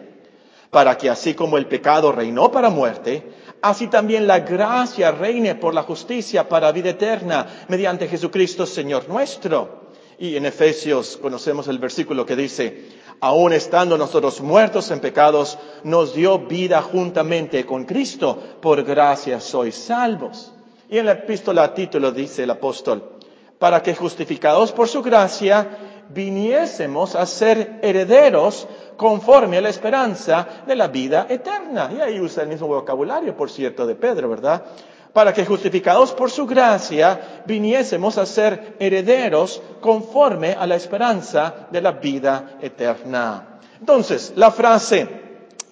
para 0.72 0.98
que 0.98 1.10
así 1.10 1.36
como 1.36 1.58
el 1.58 1.68
pecado 1.68 2.12
reinó 2.12 2.52
para 2.52 2.70
muerte, 2.70 3.24
así 3.64 3.88
también 3.88 4.28
la 4.28 4.42
gracia 4.42 5.12
reine 5.12 5.56
por 5.56 5.74
la 5.74 5.84
justicia 5.84 6.48
para 6.50 6.72
vida 6.74 6.90
eterna 6.90 7.48
mediante 7.70 8.10
Jesucristo 8.10 8.66
Señor 8.66 9.08
nuestro. 9.08 9.84
Y 10.20 10.36
en 10.36 10.46
Efesios 10.46 11.18
conocemos 11.18 11.68
el 11.70 11.80
versículo 11.80 12.26
que 12.26 12.36
dice, 12.36 12.90
aun 13.22 13.54
estando 13.54 13.98
nosotros 13.98 14.42
muertos 14.42 14.92
en 14.92 15.00
pecados, 15.00 15.58
nos 15.84 16.14
dio 16.14 16.40
vida 16.40 16.82
juntamente 16.82 17.66
con 17.66 17.86
Cristo, 17.86 18.38
por 18.62 18.84
gracia 18.84 19.40
sois 19.40 19.76
salvos. 19.76 20.52
Y 20.90 20.98
en 20.98 21.06
la 21.06 21.14
epístola 21.14 21.64
a 21.64 21.74
título 21.74 22.12
dice 22.12 22.44
el 22.44 22.52
apóstol, 22.52 23.18
para 23.60 23.82
que 23.82 23.96
justificados 23.96 24.74
por 24.74 24.90
su 24.90 25.02
gracia, 25.02 25.93
viniésemos 26.10 27.16
a 27.16 27.26
ser 27.26 27.80
herederos 27.82 28.68
conforme 28.98 29.58
a 29.58 29.62
la 29.62 29.70
esperanza 29.70 30.48
de 30.66 30.76
la 30.76 30.88
vida 30.88 31.28
eterna. 31.30 31.92
Y 31.96 32.02
ahí 32.02 32.20
usa 32.20 32.44
el 32.44 32.50
mismo 32.50 32.68
vocabulario, 32.68 33.36
por 33.36 33.50
cierto, 33.50 33.86
de 33.86 33.96
Pedro, 33.96 34.30
¿verdad? 34.30 34.64
Para 35.12 35.34
que 35.34 35.46
justificados 35.46 36.12
por 36.14 36.32
su 36.32 36.46
gracia 36.46 37.44
viniésemos 37.46 38.18
a 38.18 38.26
ser 38.26 38.76
herederos 38.80 39.62
conforme 39.82 40.54
a 40.54 40.66
la 40.66 40.76
esperanza 40.76 41.68
de 41.72 41.82
la 41.82 41.92
vida 41.92 42.58
eterna. 42.62 43.60
Entonces, 43.80 44.34
la 44.36 44.52
frase 44.52 45.08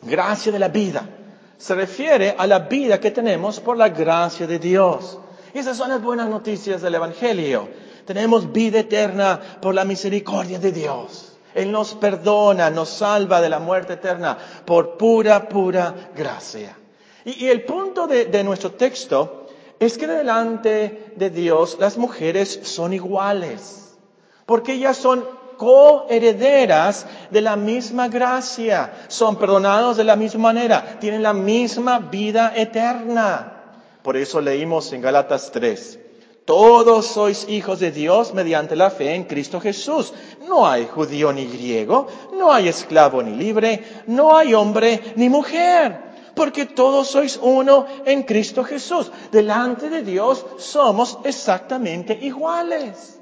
gracia 0.04 0.52
de 0.52 0.60
la 0.60 0.68
vida 0.68 1.04
se 1.58 1.76
refiere 1.76 2.36
a 2.38 2.48
la 2.48 2.60
vida 2.60 3.00
que 3.00 3.12
tenemos 3.12 3.60
por 3.60 3.78
la 3.78 3.90
gracia 3.90 4.48
de 4.48 4.58
Dios. 4.58 5.20
Y 5.54 5.60
esas 5.60 5.78
son 5.78 5.90
las 5.90 6.02
buenas 6.02 6.28
noticias 6.28 6.82
del 6.82 6.96
Evangelio. 6.96 7.68
Tenemos 8.14 8.52
vida 8.52 8.80
eterna 8.80 9.40
por 9.62 9.74
la 9.74 9.86
misericordia 9.86 10.60
de 10.60 10.74
Dios. 10.74 11.38
Él 11.56 11.72
nos 11.72 11.94
perdona, 11.94 12.70
nos 12.70 12.90
salva 12.90 13.40
de 13.40 13.48
la 13.48 13.60
muerte 13.60 13.94
eterna 13.94 14.38
por 14.66 14.98
pura, 14.98 15.48
pura 15.48 16.12
gracia. 16.14 16.78
Y, 17.24 17.48
el 17.48 17.64
punto 17.64 18.08
de, 18.08 18.44
nuestro 18.44 18.72
texto 18.74 19.48
es 19.80 19.98
que 19.98 20.08
delante 20.08 21.14
de 21.16 21.30
Dios 21.30 21.78
las 21.80 21.98
mujeres 21.98 22.60
son 22.64 22.92
iguales, 22.92 23.96
porque 24.46 24.74
ellas 24.74 24.98
son 24.98 25.26
coherederas 25.56 27.06
de 27.30 27.40
la 27.40 27.56
misma 27.56 28.10
gracia, 28.10 28.92
son 29.08 29.38
perdonados 29.38 29.96
de 29.96 30.04
la 30.04 30.18
misma 30.18 30.52
manera, 30.52 30.98
tienen 31.00 31.24
la 31.24 31.32
misma 31.32 32.00
vida 32.00 32.52
eterna. 32.58 33.54
Por 34.04 34.18
eso 34.18 34.42
leímos 34.42 34.92
en 34.92 35.00
Galatas 35.00 35.50
3, 35.54 36.01
todos 36.46 37.06
sois 37.06 37.48
hijos 37.50 37.80
de 37.80 37.92
Dios 37.92 38.34
mediante 38.34 38.76
la 38.76 38.90
fe 38.90 39.14
en 39.14 39.26
Cristo 39.26 39.62
Jesús. 39.62 40.14
No 40.48 40.68
hay 40.68 40.88
judío 40.88 41.32
ni 41.32 41.46
griego, 41.46 42.08
no 42.34 42.52
hay 42.52 42.68
esclavo 42.68 43.22
ni 43.22 43.36
libre, 43.36 44.04
no 44.08 44.36
hay 44.36 44.54
hombre 44.54 45.14
ni 45.16 45.30
mujer, 45.30 46.02
porque 46.36 46.66
todos 46.66 47.10
sois 47.10 47.40
uno 47.42 47.86
en 48.06 48.24
Cristo 48.24 48.64
Jesús. 48.64 49.12
Delante 49.32 49.90
de 49.90 50.02
Dios 50.02 50.46
somos 50.58 51.20
exactamente 51.24 52.18
iguales. 52.22 53.20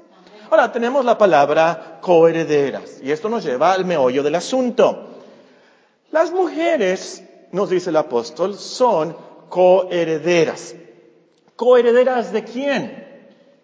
Ahora 0.50 0.72
tenemos 0.72 1.04
la 1.04 1.18
palabra 1.18 1.98
coherederas 2.00 3.00
y 3.02 3.12
esto 3.12 3.28
nos 3.28 3.44
lleva 3.44 3.72
al 3.72 3.84
meollo 3.84 4.22
del 4.22 4.34
asunto. 4.34 5.08
Las 6.10 6.32
mujeres, 6.32 7.22
nos 7.52 7.70
dice 7.70 7.90
el 7.90 7.96
apóstol, 7.96 8.56
son 8.56 9.14
coherederas. 9.48 10.74
¿Coherederas 11.54 12.32
de 12.32 12.42
quién? 12.42 13.09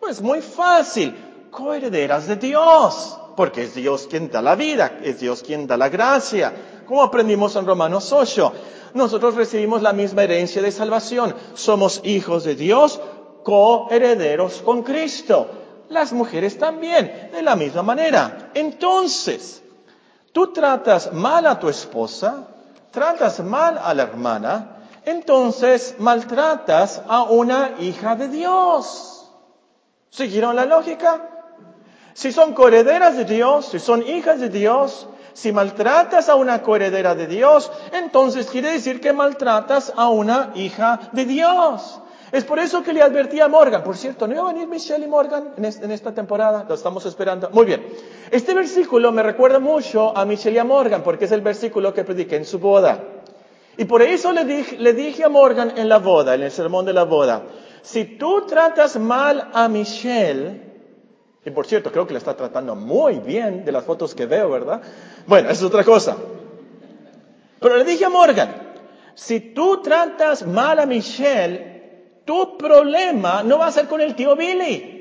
Es 0.09 0.21
muy 0.21 0.41
fácil, 0.41 1.15
coherederas 1.51 2.27
de 2.27 2.37
Dios. 2.37 3.19
porque 3.37 3.65
es 3.65 3.75
Dios 3.75 4.07
quien 4.09 4.31
da 4.31 4.41
la 4.41 4.55
vida, 4.55 4.99
es 5.03 5.21
Dios 5.21 5.43
quien 5.43 5.67
da 5.67 5.77
la 5.77 5.91
gracia. 5.91 6.53
Como 6.87 7.03
aprendimos 7.03 7.55
en 7.55 7.67
Romanos 7.67 8.11
8, 8.11 8.53
nosotros 8.95 9.35
recibimos 9.35 9.83
la 9.83 9.93
misma 9.93 10.23
herencia 10.23 10.63
de 10.63 10.73
salvación. 10.73 11.35
Somos 11.55 12.01
hijos 12.05 12.45
de 12.45 12.55
Dios, 12.55 12.99
coherederos 13.45 14.63
con 14.65 14.83
Cristo. 14.83 15.49
Las 15.91 16.13
mujeres 16.13 16.59
también, 16.59 17.31
de 17.31 17.43
la 17.43 17.55
misma 17.57 17.83
manera. 17.83 18.51
Entonces, 18.55 19.63
tú 20.33 20.53
tratas 20.53 21.13
mal 21.13 21.47
a 21.47 21.61
tu 21.61 21.69
esposa, 21.69 22.49
tratas 22.91 23.41
mal 23.41 23.79
a 23.79 23.93
la 23.93 24.05
hermana, 24.05 24.79
entonces 25.05 25.95
maltratas 25.99 27.03
a 27.07 27.25
una 27.25 27.75
hija 27.81 28.17
de 28.17 28.29
Dios. 28.29 29.16
¿Siguieron 30.11 30.57
la 30.57 30.65
lógica? 30.65 31.31
Si 32.15 32.33
son 32.33 32.55
coherederas 32.55 33.17
de 33.17 33.25
Dios, 33.25 33.67
si 33.67 33.79
son 33.79 34.07
hijas 34.07 34.41
de 34.41 34.49
Dios, 34.49 35.07
si 35.35 35.53
maltratas 35.53 36.31
a 36.31 36.35
una 36.35 36.63
coheredera 36.63 37.15
de 37.15 37.27
Dios, 37.27 37.71
entonces 37.93 38.47
quiere 38.47 38.73
decir 38.73 39.03
que 39.03 39.13
maltratas 39.13 39.93
a 39.95 40.09
una 40.09 40.53
hija 40.55 41.11
de 41.13 41.27
Dios. 41.27 42.01
Es 42.33 42.45
por 42.45 42.59
eso 42.59 42.83
que 42.83 42.95
le 42.95 43.03
advertí 43.03 43.39
a 43.41 43.49
Morgan. 43.49 43.85
Por 43.85 43.97
cierto, 43.97 44.27
¿no 44.27 44.35
iba 44.35 44.49
a 44.49 44.53
venir 44.53 44.67
Michelle 44.67 45.05
y 45.05 45.09
Morgan 45.09 45.53
en, 45.59 45.91
esta 45.91 46.13
temporada? 46.13 46.65
Lo 46.67 46.75
estamos 46.75 47.05
esperando. 47.05 47.51
Muy 47.51 47.67
bien. 47.67 47.87
Este 48.31 48.55
versículo 48.55 49.13
me 49.13 49.23
recuerda 49.23 49.59
mucho 49.59 50.17
a 50.17 50.25
Michelle 50.25 50.57
y 50.57 50.59
a 50.59 50.65
Morgan 50.65 51.03
porque 51.03 51.27
es 51.27 51.33
el 51.33 51.43
versículo 51.43 51.93
que 51.93 52.03
prediqué 52.03 52.37
en 52.37 52.47
su 52.47 52.59
boda. 52.59 53.05
Y 53.77 53.85
por 53.85 54.01
eso 54.01 54.33
le 54.33 54.93
dije 54.95 55.23
a 55.23 55.29
Morgan 55.29 55.75
en 55.77 55.89
la 55.89 55.99
boda, 55.99 56.35
en 56.35 56.43
el 56.43 56.51
sermón 56.51 56.87
de 56.87 56.95
la 56.95 57.05
boda, 57.05 57.43
si 57.87 58.05
tú 58.05 58.45
tratas 58.49 58.99
mal 58.99 59.49
a 59.55 59.69
Michelle, 59.69 60.61
y 61.45 61.51
por 61.53 61.69
cierto, 61.69 61.93
creo 61.93 62.05
que 62.05 62.15
la 62.15 62.19
está 62.19 62.37
tratando 62.37 62.75
muy 62.75 63.21
bien 63.21 63.65
de 63.65 63.71
las 63.71 63.85
fotos 63.85 64.13
que 64.13 64.27
veo, 64.27 64.51
¿verdad? 64.51 64.83
Bueno, 65.25 65.51
es 65.51 65.63
otra 65.63 65.85
cosa. 65.85 66.17
Pero 67.61 67.77
le 67.77 67.85
dije 67.85 68.05
a 68.05 68.09
Morgan, 68.09 68.75
si 69.15 69.39
tú 69.39 69.83
tratas 69.83 70.45
mal 70.45 70.81
a 70.81 70.87
Michelle, 70.87 72.23
tu 72.25 72.59
problema 72.59 73.45
no 73.45 73.59
va 73.59 73.69
a 73.69 73.73
ser 73.73 73.87
con 73.87 74.01
el 74.01 74.17
tío 74.17 74.35
Billy. 74.35 74.93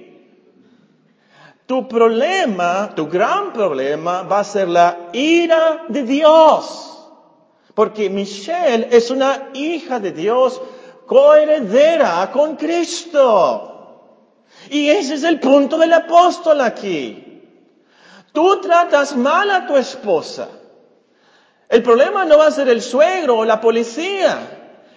Tu 1.65 1.87
problema, 1.87 2.93
tu 2.95 3.07
gran 3.07 3.51
problema 3.51 4.21
va 4.21 4.41
a 4.41 4.43
ser 4.43 4.67
la 4.67 5.09
ira 5.11 5.85
de 5.87 6.03
Dios. 6.03 7.03
Porque 7.73 8.11
Michelle 8.11 8.89
es 8.91 9.09
una 9.09 9.49
hija 9.55 9.99
de 9.99 10.11
Dios 10.11 10.61
coheredera 11.05 12.29
con 12.31 12.55
Cristo. 12.55 13.71
Y 14.69 14.89
ese 14.89 15.15
es 15.15 15.23
el 15.23 15.39
punto 15.39 15.77
del 15.77 15.93
apóstol 15.93 16.61
aquí. 16.61 17.21
Tú 18.31 18.59
tratas 18.61 19.15
mal 19.15 19.49
a 19.51 19.67
tu 19.67 19.77
esposa. 19.77 20.49
El 21.69 21.83
problema 21.83 22.25
no 22.25 22.37
va 22.37 22.47
a 22.47 22.51
ser 22.51 22.69
el 22.69 22.81
suegro 22.81 23.37
o 23.37 23.45
la 23.45 23.61
policía. 23.61 24.37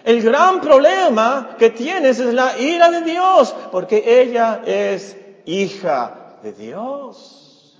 El 0.03 0.21
gran 0.21 0.61
problema 0.61 1.55
que 1.57 1.69
tienes 1.69 2.19
es 2.19 2.33
la 2.33 2.57
ira 2.59 2.89
de 2.89 3.01
Dios, 3.01 3.55
porque 3.71 4.21
ella 4.21 4.61
es 4.65 5.17
hija 5.45 6.37
de 6.41 6.53
Dios. 6.53 7.77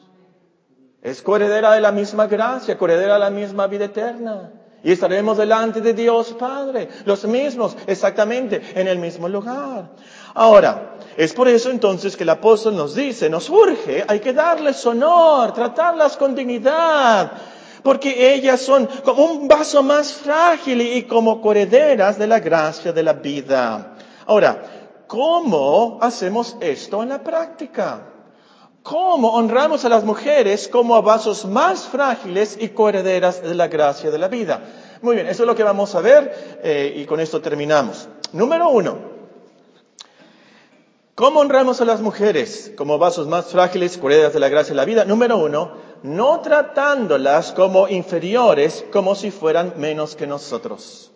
Es 1.02 1.22
coheredera 1.22 1.72
de 1.72 1.82
la 1.82 1.92
misma 1.92 2.28
gracia, 2.28 2.78
coheredera 2.78 3.14
de 3.14 3.20
la 3.20 3.30
misma 3.30 3.68
vida 3.68 3.86
eterna. 3.86 4.52
Y 4.84 4.94
estaremos 4.94 5.38
delante 5.38 5.82
de 5.82 5.94
Dios 5.94 6.34
Padre, 6.40 6.88
los 7.06 7.26
mismos, 7.26 7.76
exactamente, 7.86 8.62
en 8.76 8.88
el 8.88 8.98
mismo 8.98 9.28
lugar. 9.28 9.90
Ahora, 10.34 10.96
es 11.18 11.34
por 11.34 11.50
eso 11.50 11.70
entonces 11.70 12.16
que 12.16 12.24
el 12.24 12.30
apóstol 12.30 12.76
nos 12.76 12.96
dice, 12.96 13.30
nos 13.30 13.50
urge, 13.50 14.06
hay 14.08 14.20
que 14.22 14.32
darles 14.32 14.86
honor, 14.86 15.54
tratarlas 15.54 16.16
con 16.16 16.34
dignidad, 16.34 17.32
porque 17.84 18.34
ellas 18.34 18.62
son 18.62 18.88
como 19.04 19.26
un 19.26 19.48
vaso 19.48 19.84
más 19.84 20.14
frágil 20.14 20.82
y 20.82 21.04
como 21.04 21.42
correderas 21.42 22.18
de 22.18 22.28
la 22.28 22.40
gracia 22.40 22.94
de 22.94 23.04
la 23.04 23.14
vida. 23.14 23.96
Ahora, 24.28 24.64
¿cómo 25.08 25.98
hacemos 26.02 26.56
esto 26.62 27.04
en 27.04 27.10
la 27.10 27.22
práctica? 27.22 28.06
¿Cómo 28.84 29.34
honramos 29.34 29.84
a 29.84 29.89
las 29.89 30.06
mujeres 30.06 30.68
como 30.68 30.96
a 30.96 31.02
vasos 31.02 31.46
más 31.46 31.86
frágiles 31.86 32.58
y 32.60 32.70
coherederas 32.70 33.44
de 33.44 33.54
la 33.54 33.68
gracia 33.68 34.10
de 34.10 34.18
la 34.18 34.30
vida? 34.30 34.62
Muy 35.02 35.15
bien, 35.15 35.28
eso 35.28 35.44
es 35.44 35.48
lo 35.48 35.56
que 35.56 35.63
vamos 35.63 35.96
a 35.96 36.02
ver 36.02 36.60
eh, 36.63 36.94
y 36.96 37.06
con 37.06 37.20
esto 37.20 37.42
terminamos. 37.42 38.08
Número 38.32 38.70
uno, 38.70 38.98
¿cómo 41.13 41.42
honramos 41.42 41.82
a 41.82 41.86
las 41.86 42.00
mujeres 42.02 42.72
como 42.78 42.98
vasos 42.98 43.28
más 43.28 43.48
frágiles, 43.48 43.98
coherederas 43.98 44.34
de 44.34 44.39
la 44.39 44.50
gracia 44.50 44.72
de 44.72 44.78
la 44.78 44.86
vida? 44.86 45.04
Número 45.04 45.38
uno, 45.38 45.72
no 46.04 46.39
tratándolas 46.39 47.52
como 47.52 47.89
inferiores, 47.89 48.86
como 48.92 49.13
si 49.15 49.30
fueran 49.30 49.74
menos 49.76 50.15
que 50.15 50.26
nosotros. 50.26 51.12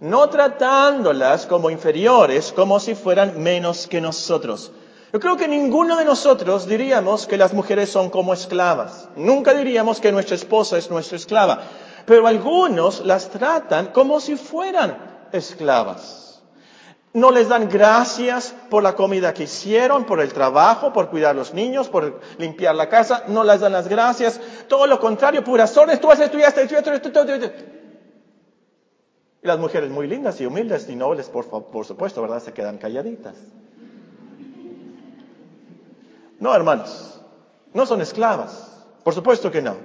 No 0.00 0.30
tratándolas 0.30 1.46
como 1.46 1.70
inferiores, 1.70 2.52
como 2.52 2.80
si 2.80 2.94
fueran 2.94 3.40
menos 3.42 3.86
que 3.86 4.00
nosotros. 4.00 4.72
Yo 5.12 5.20
creo 5.20 5.36
que 5.36 5.46
ninguno 5.46 5.96
de 5.98 6.06
nosotros 6.06 6.66
diríamos 6.66 7.26
que 7.26 7.36
las 7.36 7.52
mujeres 7.52 7.90
son 7.90 8.08
como 8.08 8.32
esclavas. 8.32 9.10
Nunca 9.14 9.52
diríamos 9.52 10.00
que 10.00 10.10
nuestra 10.10 10.36
esposa 10.36 10.78
es 10.78 10.90
nuestra 10.90 11.16
esclava. 11.16 11.64
Pero 12.06 12.26
algunos 12.26 13.04
las 13.04 13.28
tratan 13.28 13.88
como 13.88 14.20
si 14.20 14.36
fueran 14.36 15.28
esclavas. 15.30 16.42
No 17.12 17.30
les 17.30 17.50
dan 17.50 17.68
gracias 17.68 18.54
por 18.70 18.82
la 18.82 18.94
comida 18.94 19.34
que 19.34 19.42
hicieron, 19.42 20.06
por 20.06 20.18
el 20.18 20.32
trabajo, 20.32 20.94
por 20.94 21.10
cuidar 21.10 21.32
a 21.32 21.34
los 21.34 21.52
niños, 21.52 21.90
por 21.90 22.20
limpiar 22.38 22.74
la 22.74 22.88
casa. 22.88 23.24
No 23.28 23.44
les 23.44 23.60
dan 23.60 23.72
las 23.72 23.88
gracias. 23.88 24.40
Todo 24.66 24.86
lo 24.86 24.98
contrario, 24.98 25.44
puras 25.44 25.76
órdenes. 25.76 26.00
Tú 26.00 26.10
estudiaste, 26.10 26.62
estudiaste. 26.62 27.82
Y 29.42 29.46
las 29.46 29.58
mujeres 29.58 29.90
muy 29.90 30.06
lindas 30.06 30.40
y 30.40 30.46
humildes 30.46 30.88
y 30.88 30.96
nobles, 30.96 31.28
por, 31.28 31.46
por 31.46 31.84
supuesto, 31.84 32.22
¿verdad? 32.22 32.42
Se 32.42 32.54
quedan 32.54 32.78
calladitas. 32.78 33.34
No, 36.42 36.52
hermanos, 36.56 37.20
no 37.72 37.86
son 37.86 38.00
esclavas. 38.00 38.84
Por 39.04 39.14
supuesto 39.14 39.52
que 39.52 39.62
no. 39.62 39.76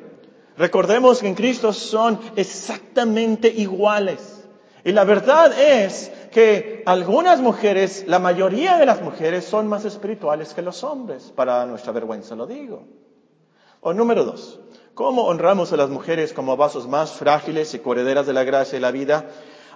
Recordemos 0.58 1.20
que 1.20 1.28
en 1.28 1.36
Cristo 1.36 1.72
son 1.72 2.20
exactamente 2.36 3.48
iguales. 3.48 4.44
Y 4.84 4.92
la 4.92 5.04
verdad 5.04 5.54
es 5.56 6.12
que 6.32 6.82
algunas 6.88 7.42
mujeres, 7.42 8.06
la 8.08 8.18
mayoría 8.18 8.80
de 8.80 8.88
las 8.88 9.04
mujeres 9.04 9.46
son 9.46 9.68
más 9.68 9.86
espirituales 9.86 10.56
que 10.56 10.64
los 10.64 10.84
hombres. 10.84 11.32
Para 11.36 11.64
nuestra 11.68 11.92
vergüenza 11.92 12.36
lo 12.36 12.48
digo. 12.48 12.86
O 13.82 13.94
número 13.94 14.24
dos, 14.24 14.60
¿cómo 14.96 15.28
honramos 15.28 15.72
a 15.74 15.78
las 15.78 15.92
mujeres 15.92 16.34
como 16.34 16.58
vasos 16.58 16.88
más 16.88 17.12
frágiles 17.12 17.76
y 17.76 17.80
correderas 17.80 18.26
de 18.26 18.34
la 18.34 18.44
gracia 18.44 18.78
y 18.78 18.82
la 18.82 18.90
vida? 18.90 19.30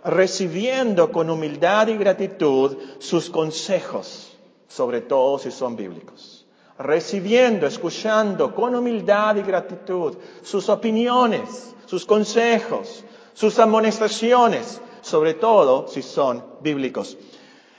Recibiendo 0.04 1.12
con 1.12 1.30
humildad 1.30 1.90
y 1.90 1.98
gratitud 1.98 2.76
sus 2.98 3.30
consejos, 3.30 4.36
sobre 4.68 5.02
todo 5.02 5.38
si 5.38 5.52
son 5.52 5.76
bíblicos 5.76 6.41
recibiendo, 6.82 7.68
escuchando 7.68 8.54
con 8.54 8.76
humildad 8.76 9.36
y 9.36 9.42
gratitud 9.42 10.18
sus 10.42 10.70
opiniones, 10.70 11.76
sus 11.86 12.06
consejos, 12.06 13.04
sus 13.34 13.58
amonestaciones, 13.60 14.82
sobre 15.02 15.34
todo 15.34 15.88
si 15.88 16.02
son 16.02 16.44
bíblicos. 16.62 17.18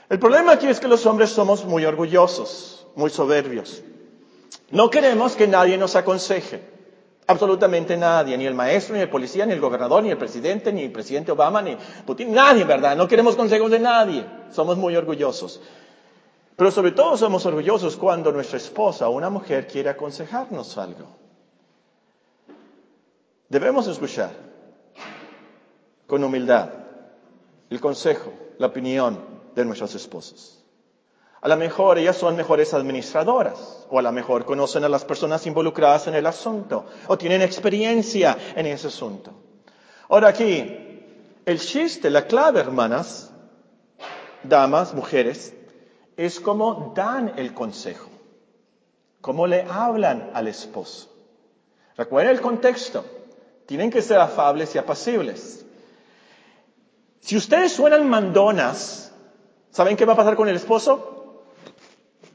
El 0.09 0.19
problema 0.19 0.53
aquí 0.53 0.67
es 0.67 0.79
que 0.79 0.87
los 0.87 1.05
hombres 1.05 1.31
somos 1.31 1.65
muy 1.65 1.85
orgullosos, 1.85 2.85
muy 2.95 3.09
soberbios. 3.09 3.81
No 4.69 4.89
queremos 4.89 5.35
que 5.35 5.47
nadie 5.47 5.77
nos 5.77 5.95
aconseje. 5.95 6.71
Absolutamente 7.25 7.95
nadie, 7.95 8.37
ni 8.37 8.45
el 8.45 8.53
maestro, 8.53 8.95
ni 8.95 9.01
el 9.01 9.09
policía, 9.09 9.45
ni 9.45 9.53
el 9.53 9.61
gobernador, 9.61 10.03
ni 10.03 10.09
el 10.09 10.17
presidente, 10.17 10.73
ni 10.73 10.83
el 10.83 10.91
presidente 10.91 11.31
Obama, 11.31 11.61
ni 11.61 11.77
Putin, 12.05 12.33
nadie, 12.33 12.65
¿verdad? 12.65 12.97
No 12.97 13.07
queremos 13.07 13.35
consejos 13.35 13.71
de 13.71 13.79
nadie. 13.79 14.25
Somos 14.51 14.77
muy 14.77 14.95
orgullosos. 14.95 15.61
Pero 16.55 16.71
sobre 16.71 16.91
todo 16.91 17.17
somos 17.17 17.45
orgullosos 17.45 17.97
cuando 17.97 18.31
nuestra 18.31 18.57
esposa 18.57 19.09
o 19.09 19.11
una 19.11 19.29
mujer 19.29 19.67
quiere 19.67 19.89
aconsejarnos 19.89 20.77
algo. 20.77 21.07
Debemos 23.49 23.87
escuchar 23.87 24.31
con 26.05 26.23
humildad 26.23 26.69
el 27.69 27.79
consejo, 27.79 28.31
la 28.59 28.67
opinión 28.67 29.19
de 29.55 29.65
nuestras 29.65 29.95
esposas. 29.95 30.63
A 31.41 31.47
lo 31.49 31.57
mejor 31.57 31.97
ellas 31.97 32.15
son 32.15 32.37
mejores 32.37 32.73
administradoras, 32.73 33.85
o 33.89 33.99
a 33.99 34.01
lo 34.01 34.11
mejor 34.11 34.45
conocen 34.45 34.85
a 34.85 34.89
las 34.89 35.03
personas 35.03 35.45
involucradas 35.45 36.07
en 36.07 36.15
el 36.15 36.25
asunto, 36.25 36.85
o 37.07 37.17
tienen 37.17 37.41
experiencia 37.41 38.37
en 38.55 38.65
ese 38.67 38.87
asunto. 38.87 39.31
Ahora 40.07 40.29
aquí, 40.29 41.01
el 41.45 41.59
chiste, 41.59 42.09
la 42.09 42.27
clave, 42.27 42.61
hermanas, 42.61 43.33
damas, 44.43 44.93
mujeres, 44.93 45.53
es 46.17 46.39
como 46.39 46.93
dan 46.95 47.33
el 47.37 47.53
consejo, 47.53 48.09
cómo 49.21 49.47
le 49.47 49.63
hablan 49.63 50.31
al 50.33 50.47
esposo. 50.47 51.09
Recuerden 51.95 52.35
el 52.35 52.41
contexto, 52.41 53.05
tienen 53.65 53.91
que 53.91 54.01
ser 54.01 54.19
afables 54.19 54.73
y 54.75 54.77
apacibles. 54.77 55.65
Si 57.19 57.37
ustedes 57.37 57.71
suenan 57.71 58.09
mandonas, 58.09 59.11
¿saben 59.71 59.95
qué 59.95 60.05
va 60.05 60.13
a 60.13 60.17
pasar 60.17 60.35
con 60.35 60.49
el 60.49 60.55
esposo? 60.55 61.45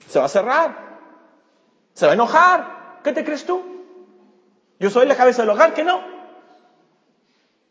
Se 0.08 0.18
va 0.18 0.24
a 0.24 0.30
cerrar, 0.30 0.98
se 1.92 2.06
va 2.06 2.12
a 2.12 2.14
enojar. 2.14 3.00
¿Qué 3.04 3.12
te 3.12 3.24
crees 3.24 3.44
tú? 3.44 3.62
Yo 4.78 4.90
soy 4.90 5.06
la 5.06 5.16
cabeza 5.16 5.42
del 5.42 5.50
hogar, 5.50 5.74
que 5.74 5.84
no. 5.84 6.00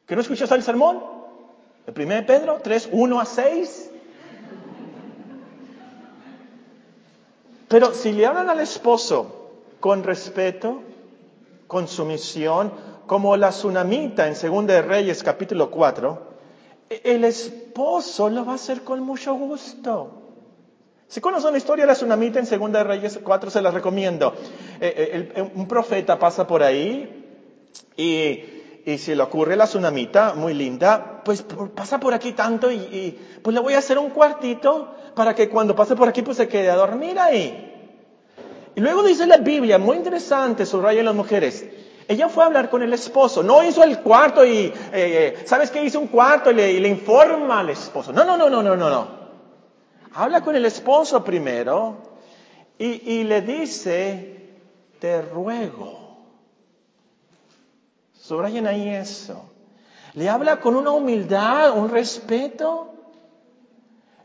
¿Que 0.05 0.15
no 0.15 0.21
escuchas 0.21 0.51
el 0.51 0.63
sermón? 0.63 1.03
El 1.85 1.93
primer 1.93 2.25
Pedro 2.25 2.59
3, 2.61 2.89
1 2.91 3.19
a 3.19 3.25
6. 3.25 3.91
Pero 7.67 7.93
si 7.93 8.13
le 8.13 8.25
hablan 8.25 8.49
al 8.49 8.59
esposo 8.59 9.51
con 9.79 10.03
respeto, 10.03 10.81
con 11.67 11.87
sumisión, 11.87 12.71
como 13.05 13.35
la 13.35 13.49
tsunamita 13.49 14.27
en 14.27 14.35
Segunda 14.35 14.73
de 14.73 14.81
Reyes 14.81 15.21
capítulo 15.23 15.69
4, 15.69 16.27
el 17.03 17.23
esposo 17.25 18.29
lo 18.29 18.45
va 18.45 18.53
a 18.53 18.55
hacer 18.55 18.83
con 18.83 19.01
mucho 19.01 19.33
gusto. 19.33 20.23
Si 21.09 21.21
conocen 21.21 21.51
la 21.51 21.57
historia 21.57 21.83
de 21.83 21.87
la 21.87 21.93
tsunamita 21.93 22.39
en 22.39 22.45
Segunda 22.45 22.79
de 22.79 22.85
Reyes 22.85 23.19
4, 23.21 23.49
se 23.49 23.61
la 23.61 23.71
recomiendo. 23.71 24.33
Eh, 24.79 25.31
eh, 25.35 25.51
un 25.55 25.67
profeta 25.67 26.19
pasa 26.19 26.47
por 26.47 26.63
ahí 26.63 27.25
y, 27.95 28.43
y 28.85 28.97
si 28.97 29.15
le 29.15 29.23
ocurre 29.23 29.55
la 29.55 29.65
tsunamita, 29.65 30.33
muy 30.33 30.53
linda, 30.53 31.16
pues 31.27 31.43
pasa 31.75 31.99
por 31.99 32.13
aquí 32.13 32.31
tanto 32.31 32.71
y, 32.71 33.19
pues 33.41 33.53
le 33.53 33.59
voy 33.59 33.73
a 33.73 33.79
hacer 33.79 33.97
un 33.97 34.11
cuartito 34.11 34.95
para 35.13 35.35
que 35.35 35.49
cuando 35.49 35.75
pase 35.75 35.93
por 35.93 36.07
aquí 36.07 36.21
pues 36.21 36.37
se 36.37 36.47
quede 36.47 36.69
a 36.69 36.77
dormir 36.77 37.19
ahí. 37.19 37.91
Y 38.73 38.79
luego 38.79 39.03
dice 39.03 39.27
la 39.27 39.35
Biblia, 39.35 39.77
muy 39.77 39.97
interesante, 39.97 40.65
subraya 40.65 41.03
las 41.03 41.13
mujeres, 41.13 41.65
ella 42.07 42.29
fue 42.29 42.45
a 42.45 42.47
hablar 42.47 42.69
con 42.69 42.81
el 42.81 42.93
esposo, 42.93 43.43
no 43.43 43.61
hizo 43.61 43.83
el 43.83 43.99
cuarto 43.99 44.45
y, 44.45 44.67
eh, 44.67 44.73
eh, 44.93 45.37
¿sabes 45.43 45.69
qué? 45.69 45.83
Hizo 45.83 45.99
un 45.99 46.07
cuarto 46.07 46.49
y 46.49 46.53
le, 46.53 46.87
informa 46.87 47.59
al 47.59 47.71
esposo. 47.71 48.13
No, 48.13 48.23
no, 48.23 48.37
no, 48.37 48.49
no, 48.49 48.63
no, 48.63 48.77
no, 48.77 48.89
no. 48.89 49.07
Habla 50.13 50.39
con 50.39 50.55
el 50.55 50.65
esposo 50.65 51.25
primero 51.25 51.97
y 52.77 53.25
le 53.25 53.41
dice, 53.41 54.49
te 55.01 55.21
ruego. 55.23 56.19
Subrayen 58.13 58.65
ahí 58.65 58.87
eso. 58.87 59.56
Le 60.17 60.27
habla 60.29 60.59
con 60.59 60.75
una 60.75 60.89
humildad, 60.89 61.77
un 61.77 61.91
respeto. 61.91 62.87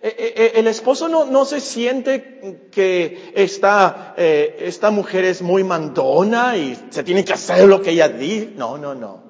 Eh, 0.00 0.08
eh, 0.08 0.32
eh, 0.36 0.52
el 0.54 0.66
esposo 0.66 1.06
no, 1.06 1.26
no 1.26 1.44
se 1.44 1.60
siente 1.60 2.70
que 2.72 3.30
esta, 3.34 4.14
esta 4.16 4.90
mujer 4.90 5.26
es 5.26 5.42
muy 5.42 5.64
mandona 5.64 6.56
y 6.56 6.74
se 6.88 7.04
tiene 7.04 7.26
que 7.26 7.34
hacer 7.34 7.68
lo 7.68 7.82
que 7.82 7.90
ella 7.90 8.08
dice. 8.08 8.54
No, 8.56 8.78
no, 8.78 8.94
no. 8.94 9.22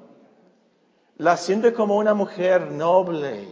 La 1.16 1.36
siente 1.36 1.72
como 1.72 1.96
una 1.96 2.14
mujer 2.14 2.70
noble, 2.70 3.48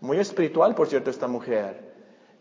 muy 0.00 0.16
espiritual, 0.16 0.74
por 0.74 0.88
cierto, 0.88 1.10
esta 1.10 1.28
mujer. 1.28 1.92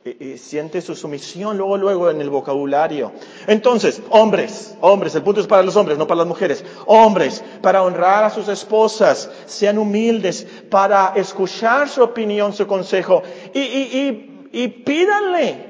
Y, 0.05 0.37
siente 0.37 0.81
su 0.81 0.95
sumisión 0.95 1.57
luego, 1.57 1.77
luego 1.77 2.09
en 2.09 2.21
el 2.21 2.29
vocabulario. 2.29 3.11
Entonces, 3.47 4.01
hombres, 4.09 4.77
hombres, 4.79 5.13
el 5.15 5.23
punto 5.23 5.41
es 5.41 5.47
para 5.47 5.61
los 5.61 5.75
hombres, 5.75 5.97
no 5.97 6.07
para 6.07 6.19
las 6.19 6.27
mujeres. 6.27 6.63
Hombres, 6.85 7.43
para 7.61 7.83
honrar 7.83 8.23
a 8.23 8.29
sus 8.29 8.47
esposas, 8.47 9.29
sean 9.45 9.77
humildes, 9.77 10.47
para 10.69 11.11
escuchar 11.15 11.89
su 11.89 12.01
opinión, 12.01 12.53
su 12.53 12.65
consejo. 12.65 13.23
Y, 13.53 13.59
y, 13.59 14.49
y, 14.53 14.63
y 14.63 14.67
pídanle, 14.69 15.65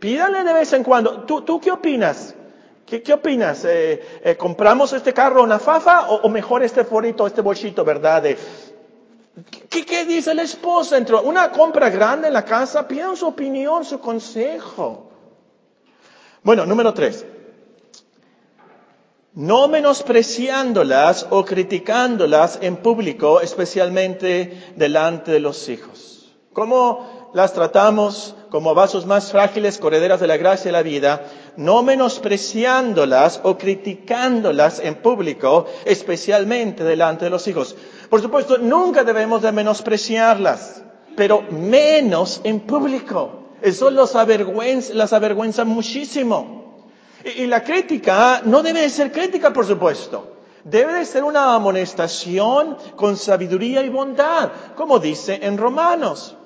pídanle 0.00 0.42
de 0.42 0.52
vez 0.54 0.72
en 0.72 0.82
cuando. 0.82 1.20
¿Tú, 1.20 1.42
tú 1.42 1.60
qué 1.60 1.70
opinas? 1.70 2.34
¿Qué, 2.88 3.02
qué 3.02 3.12
opinas? 3.12 3.64
Eh, 3.66 4.02
eh, 4.24 4.36
¿Compramos 4.36 4.94
este 4.94 5.12
carro 5.12 5.42
una 5.42 5.58
fafa 5.58 6.08
o, 6.08 6.28
mejor 6.30 6.62
este 6.62 6.84
forito, 6.84 7.26
este 7.26 7.42
bolsito, 7.42 7.84
verdad? 7.84 8.24
¿Qué, 9.68 9.84
¿Qué, 9.84 10.04
dice 10.06 10.34
la 10.34 10.42
esposa? 10.42 10.96
Entre 10.96 11.14
una 11.16 11.50
compra 11.50 11.90
grande 11.90 12.28
en 12.28 12.32
la 12.32 12.44
casa, 12.44 12.88
pidan 12.88 13.16
su 13.16 13.26
opinión, 13.26 13.84
su 13.84 14.00
consejo. 14.00 15.10
Bueno, 16.42 16.64
número 16.64 16.94
tres. 16.94 17.26
No 19.34 19.68
menospreciándolas 19.68 21.26
o 21.30 21.44
criticándolas 21.44 22.58
en 22.62 22.76
público, 22.78 23.40
especialmente 23.40 24.72
delante 24.76 25.30
de 25.30 25.40
los 25.40 25.68
hijos. 25.68 26.34
¿Cómo 26.52 27.30
las 27.34 27.52
tratamos 27.52 28.34
como 28.50 28.74
vasos 28.74 29.06
más 29.06 29.30
frágiles, 29.30 29.78
correderas 29.78 30.18
de 30.18 30.26
la 30.26 30.38
gracia 30.38 30.70
y 30.70 30.72
la 30.72 30.82
vida? 30.82 31.22
No 31.56 31.82
menospreciándolas 31.82 33.40
o 33.44 33.58
criticándolas 33.58 34.80
en 34.80 34.96
público, 34.96 35.66
especialmente 35.84 36.82
delante 36.82 37.26
de 37.26 37.30
los 37.30 37.46
hijos. 37.46 37.76
Por 38.08 38.22
supuesto, 38.22 38.58
nunca 38.58 39.04
debemos 39.04 39.42
de 39.42 39.52
menospreciarlas, 39.52 40.82
pero 41.14 41.42
menos 41.50 42.40
en 42.44 42.60
público. 42.60 43.48
Eso 43.60 43.90
los 43.90 44.14
avergüenza, 44.14 44.94
las 44.94 45.12
avergüenza 45.12 45.64
muchísimo. 45.64 46.88
Y, 47.24 47.46
la 47.46 47.62
crítica 47.62 48.42
no 48.44 48.62
debe 48.62 48.80
de 48.82 48.90
ser 48.90 49.12
crítica, 49.12 49.52
por 49.52 49.66
supuesto. 49.66 50.36
Debe 50.64 50.94
de 50.94 51.04
ser 51.04 51.24
una 51.24 51.54
amonestación 51.54 52.76
con 52.96 53.16
sabiduría 53.16 53.82
y 53.82 53.88
bondad, 53.88 54.50
como 54.76 54.98
dice 54.98 55.40
en 55.42 55.58
Romanos. 55.58 56.36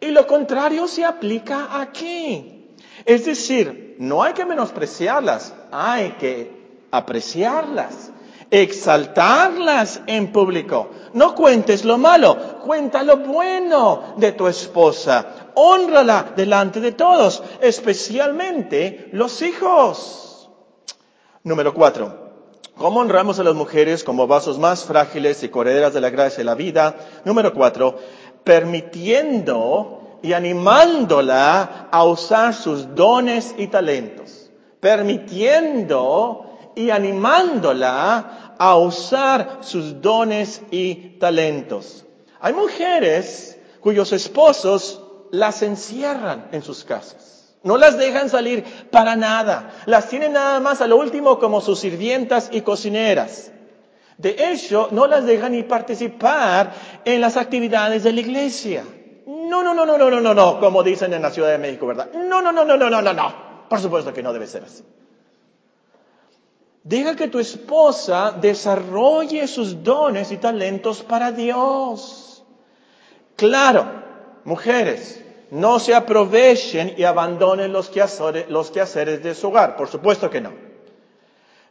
Y 0.00 0.06
lo 0.08 0.26
contrario 0.26 0.86
se 0.86 1.04
aplica 1.04 1.80
aquí. 1.80 2.70
Es 3.04 3.24
decir, 3.26 3.96
no 3.98 4.22
hay 4.22 4.32
que 4.32 4.44
menospreciarlas, 4.44 5.54
hay 5.70 6.12
que 6.12 6.86
apreciarlas 6.90 8.12
exaltarlas 8.62 10.00
en 10.06 10.30
público. 10.30 10.90
No 11.12 11.34
cuentes 11.34 11.84
lo 11.84 11.98
malo, 11.98 12.60
cuenta 12.60 13.02
lo 13.02 13.16
bueno 13.16 14.14
de 14.16 14.30
tu 14.30 14.46
esposa. 14.46 15.50
Honrala 15.54 16.32
delante 16.36 16.80
de 16.80 16.92
todos, 16.92 17.42
especialmente 17.60 19.08
los 19.12 19.42
hijos. 19.42 20.50
Número 21.42 21.74
cuatro. 21.74 22.22
¿Cómo 22.76 23.00
honramos 23.00 23.40
a 23.40 23.44
las 23.44 23.54
mujeres 23.54 24.04
como 24.04 24.28
vasos 24.28 24.58
más 24.58 24.84
frágiles 24.84 25.42
y 25.42 25.48
correderas 25.48 25.92
de 25.92 26.00
la 26.00 26.10
gracia 26.10 26.38
de 26.38 26.44
la 26.44 26.54
vida? 26.54 26.94
Número 27.24 27.52
cuatro. 27.54 27.98
Permitiendo 28.44 30.18
y 30.22 30.32
animándola 30.32 31.88
a 31.90 32.04
usar 32.04 32.54
sus 32.54 32.94
dones 32.94 33.54
y 33.58 33.66
talentos. 33.66 34.50
Permitiendo 34.80 36.44
y 36.74 36.90
animándola 36.90 38.43
a 38.58 38.76
usar 38.76 39.58
sus 39.60 40.00
dones 40.00 40.62
y 40.70 41.18
talentos. 41.18 42.04
Hay 42.40 42.52
mujeres 42.52 43.58
cuyos 43.80 44.12
esposos 44.12 45.02
las 45.30 45.62
encierran 45.62 46.48
en 46.52 46.62
sus 46.62 46.84
casas. 46.84 47.54
No 47.62 47.78
las 47.78 47.96
dejan 47.96 48.28
salir 48.28 48.64
para 48.90 49.16
nada. 49.16 49.72
Las 49.86 50.08
tienen 50.08 50.34
nada 50.34 50.60
más 50.60 50.82
a 50.82 50.86
lo 50.86 50.96
último 50.96 51.38
como 51.38 51.60
sus 51.60 51.80
sirvientas 51.80 52.50
y 52.52 52.60
cocineras. 52.60 53.50
De 54.18 54.36
hecho, 54.50 54.88
no 54.90 55.06
las 55.06 55.24
dejan 55.24 55.52
ni 55.52 55.62
participar 55.62 56.72
en 57.04 57.20
las 57.20 57.36
actividades 57.36 58.04
de 58.04 58.12
la 58.12 58.20
iglesia. 58.20 58.84
No, 59.26 59.62
no, 59.62 59.74
no, 59.74 59.86
no, 59.86 59.96
no, 59.96 60.10
no, 60.10 60.20
no, 60.20 60.34
no, 60.34 60.60
como 60.60 60.82
dicen 60.82 61.12
en 61.14 61.22
la 61.22 61.30
Ciudad 61.30 61.50
de 61.50 61.58
México, 61.58 61.86
¿verdad? 61.86 62.10
No, 62.12 62.42
no, 62.42 62.52
no, 62.52 62.64
no, 62.64 62.76
no, 62.76 62.90
no, 62.90 63.00
no, 63.00 63.12
no. 63.12 63.34
Por 63.68 63.80
supuesto 63.80 64.12
que 64.12 64.22
no 64.22 64.32
debe 64.32 64.46
ser 64.46 64.64
así. 64.64 64.84
Deja 66.84 67.16
que 67.16 67.28
tu 67.28 67.38
esposa 67.38 68.36
desarrolle 68.38 69.48
sus 69.48 69.82
dones 69.82 70.30
y 70.30 70.36
talentos 70.36 71.02
para 71.02 71.32
Dios. 71.32 72.44
Claro, 73.36 73.86
mujeres, 74.44 75.24
no 75.50 75.78
se 75.78 75.94
aprovechen 75.94 76.94
y 76.98 77.04
abandonen 77.04 77.72
los 77.72 77.88
quehaceres, 77.88 78.50
los 78.50 78.70
quehaceres 78.70 79.22
de 79.22 79.34
su 79.34 79.48
hogar. 79.48 79.76
Por 79.76 79.88
supuesto 79.88 80.28
que 80.28 80.42
no. 80.42 80.52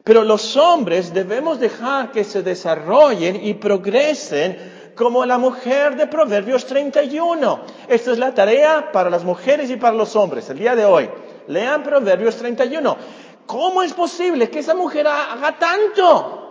Pero 0.04 0.24
los 0.24 0.58
hombres 0.58 1.14
debemos 1.14 1.60
dejar 1.60 2.12
que 2.12 2.24
se 2.24 2.42
desarrollen 2.42 3.46
y 3.46 3.54
progresen 3.54 4.58
como 4.96 5.26
la 5.26 5.38
mujer 5.38 5.96
de 5.96 6.08
Proverbios 6.08 6.66
31. 6.66 7.62
Esta 7.88 8.12
es 8.12 8.18
la 8.18 8.34
tarea 8.34 8.92
para 8.92 9.12
las 9.12 9.24
mujeres 9.24 9.70
y 9.70 9.76
para 9.76 9.96
los 9.96 10.16
hombres 10.16 10.50
el 10.50 10.58
día 10.58 10.76
de 10.76 10.86
hoy. 10.86 11.08
Lean 11.48 11.84
Proverbios 11.84 12.36
31. 12.38 12.98
¿Cómo 13.46 13.84
es 13.84 13.94
posible 13.94 14.50
que 14.50 14.60
esa 14.60 14.76
mujer 14.76 15.08
haga 15.08 15.58
tanto? 15.58 16.44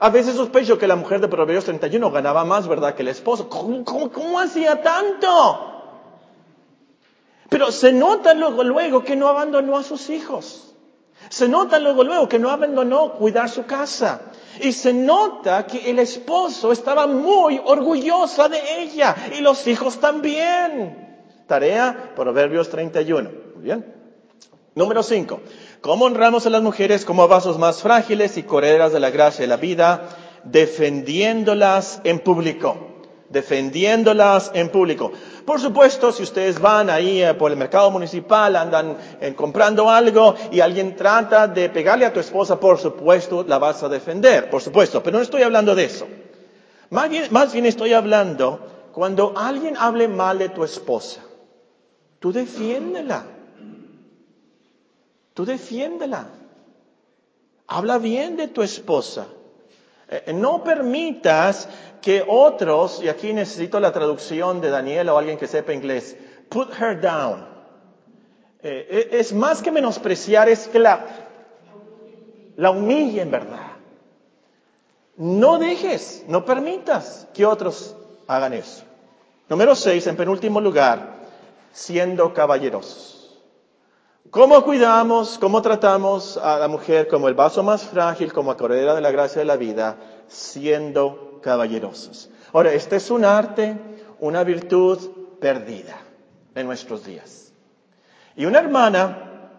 A 0.00 0.10
veces 0.10 0.36
sospecho 0.36 0.78
que 0.78 0.86
la 0.86 0.94
mujer 0.94 1.20
de 1.20 1.28
Proverbios 1.28 1.64
31 1.64 2.10
ganaba 2.12 2.44
más, 2.44 2.68
¿verdad?, 2.68 2.94
que 2.94 3.02
el 3.02 3.08
esposo. 3.08 3.48
¿Cómo, 3.48 4.38
hacía 4.38 4.80
tanto? 4.80 5.74
Pero 7.48 7.72
se 7.72 7.92
nota 7.92 8.34
luego, 8.34 8.62
luego 8.62 9.02
que 9.02 9.16
no 9.16 9.26
abandonó 9.26 9.76
a 9.76 9.82
sus 9.82 10.08
hijos. 10.10 10.74
Se 11.30 11.48
nota 11.48 11.80
luego, 11.80 12.04
luego 12.04 12.28
que 12.28 12.38
no 12.38 12.50
abandonó 12.50 13.14
cuidar 13.14 13.48
su 13.48 13.66
casa. 13.66 14.20
Y 14.60 14.72
se 14.72 14.92
nota 14.92 15.66
que 15.66 15.90
el 15.90 15.98
esposo 15.98 16.70
estaba 16.70 17.08
muy 17.08 17.60
orgullosa 17.64 18.48
de 18.48 18.82
ella 18.82 19.16
y 19.36 19.40
los 19.40 19.66
hijos 19.66 19.98
también. 19.98 21.22
Tarea, 21.48 22.12
Proverbios 22.14 22.68
31. 22.68 23.30
Muy 23.56 23.64
bien. 23.64 23.97
Número 24.78 25.02
5. 25.02 25.40
¿Cómo 25.80 26.04
honramos 26.04 26.46
a 26.46 26.50
las 26.50 26.62
mujeres 26.62 27.04
como 27.04 27.26
vasos 27.26 27.58
más 27.58 27.82
frágiles 27.82 28.36
y 28.36 28.44
correderas 28.44 28.92
de 28.92 29.00
la 29.00 29.10
gracia 29.10 29.44
y 29.44 29.48
la 29.48 29.56
vida, 29.56 30.08
defendiéndolas 30.44 32.00
en 32.04 32.20
público? 32.20 32.84
defendiéndolas 33.28 34.52
en 34.54 34.70
público. 34.70 35.12
Por 35.44 35.60
supuesto, 35.60 36.12
si 36.12 36.22
ustedes 36.22 36.58
van 36.58 36.88
ahí 36.88 37.22
eh, 37.22 37.34
por 37.34 37.50
el 37.50 37.58
mercado 37.58 37.90
municipal, 37.90 38.56
andan 38.56 38.96
eh, 39.20 39.34
comprando 39.34 39.90
algo 39.90 40.34
y 40.50 40.60
alguien 40.60 40.96
trata 40.96 41.46
de 41.46 41.68
pegarle 41.68 42.06
a 42.06 42.12
tu 42.12 42.20
esposa, 42.20 42.58
por 42.58 42.78
supuesto, 42.78 43.44
la 43.46 43.58
vas 43.58 43.82
a 43.82 43.90
defender, 43.90 44.48
por 44.48 44.62
supuesto, 44.62 45.02
pero 45.02 45.18
no 45.18 45.22
estoy 45.22 45.42
hablando 45.42 45.74
de 45.74 45.84
eso. 45.84 46.06
Más 46.88 47.52
bien 47.52 47.66
estoy 47.66 47.92
hablando 47.92 48.60
cuando 48.92 49.34
alguien 49.36 49.76
hable 49.76 50.08
mal 50.08 50.38
de 50.38 50.48
tu 50.48 50.64
esposa, 50.64 51.20
tú 52.20 52.32
defiéndela. 52.32 53.26
Tú 55.38 55.44
defiéndela. 55.44 56.26
Habla 57.68 57.98
bien 57.98 58.36
de 58.36 58.48
tu 58.48 58.60
esposa. 58.60 59.28
Eh, 60.08 60.32
no 60.32 60.64
permitas 60.64 61.68
que 62.02 62.24
otros, 62.26 63.00
y 63.04 63.08
aquí 63.08 63.32
necesito 63.32 63.78
la 63.78 63.92
traducción 63.92 64.60
de 64.60 64.70
Daniel 64.70 65.10
o 65.10 65.16
alguien 65.16 65.38
que 65.38 65.46
sepa 65.46 65.72
inglés, 65.72 66.16
put 66.48 66.68
her 66.80 67.00
down. 67.00 67.46
Eh, 68.64 69.10
es 69.12 69.32
más 69.32 69.62
que 69.62 69.70
menospreciar, 69.70 70.48
es 70.48 70.66
que 70.66 70.80
la, 70.80 71.06
la 72.56 72.72
humille 72.72 73.22
en 73.22 73.30
verdad. 73.30 73.76
No 75.18 75.58
dejes, 75.58 76.24
no 76.26 76.44
permitas 76.44 77.28
que 77.32 77.46
otros 77.46 77.94
hagan 78.26 78.54
eso. 78.54 78.82
Número 79.48 79.76
seis, 79.76 80.04
en 80.08 80.16
penúltimo 80.16 80.60
lugar, 80.60 81.14
siendo 81.72 82.34
caballerosos. 82.34 83.17
¿Cómo 84.30 84.62
cuidamos, 84.62 85.38
cómo 85.38 85.62
tratamos 85.62 86.36
a 86.36 86.58
la 86.58 86.68
mujer 86.68 87.08
como 87.08 87.28
el 87.28 87.34
vaso 87.34 87.62
más 87.62 87.84
frágil, 87.84 88.30
como 88.30 88.54
corredera 88.58 88.94
de 88.94 89.00
la 89.00 89.10
gracia 89.10 89.38
de 89.38 89.46
la 89.46 89.56
vida, 89.56 89.96
siendo 90.26 91.40
caballerosos? 91.42 92.28
Ahora, 92.52 92.74
este 92.74 92.96
es 92.96 93.10
un 93.10 93.24
arte, 93.24 93.78
una 94.20 94.44
virtud 94.44 94.98
perdida 95.40 95.96
en 96.54 96.66
nuestros 96.66 97.06
días. 97.06 97.52
Y 98.36 98.44
una 98.44 98.58
hermana, 98.58 99.50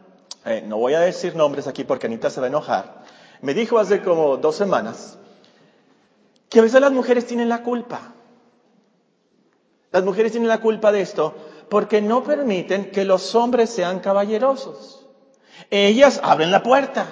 eh, 0.45 0.63
no 0.67 0.77
voy 0.77 0.93
a 0.93 0.99
decir 0.99 1.36
nombres 1.36 1.65
aquí 1.65 1.84
porque 1.84 2.05
Anita 2.05 2.29
se 2.29 2.39
va 2.39 2.45
a 2.45 2.49
enojar, 2.49 3.03
me 3.41 3.55
dijo 3.55 3.79
hace 3.79 4.03
como 4.03 4.38
dos 4.38 4.55
semanas 4.55 5.17
que 6.47 6.60
a 6.60 6.62
veces 6.62 6.79
las 6.79 6.91
mujeres 6.91 7.25
tienen 7.25 7.49
la 7.49 7.63
culpa. 7.63 8.13
Las 9.91 10.03
mujeres 10.03 10.32
tienen 10.32 10.49
la 10.49 10.62
culpa 10.62 10.91
de 10.91 11.01
esto 11.01 11.34
porque 11.69 12.01
no 12.01 12.23
permiten 12.23 12.91
que 12.91 13.05
los 13.05 13.36
hombres 13.36 13.69
sean 13.69 13.99
caballerosos. 13.99 15.05
Ellas 15.69 16.19
abren 16.23 16.51
la 16.51 16.63
puerta. 16.63 17.05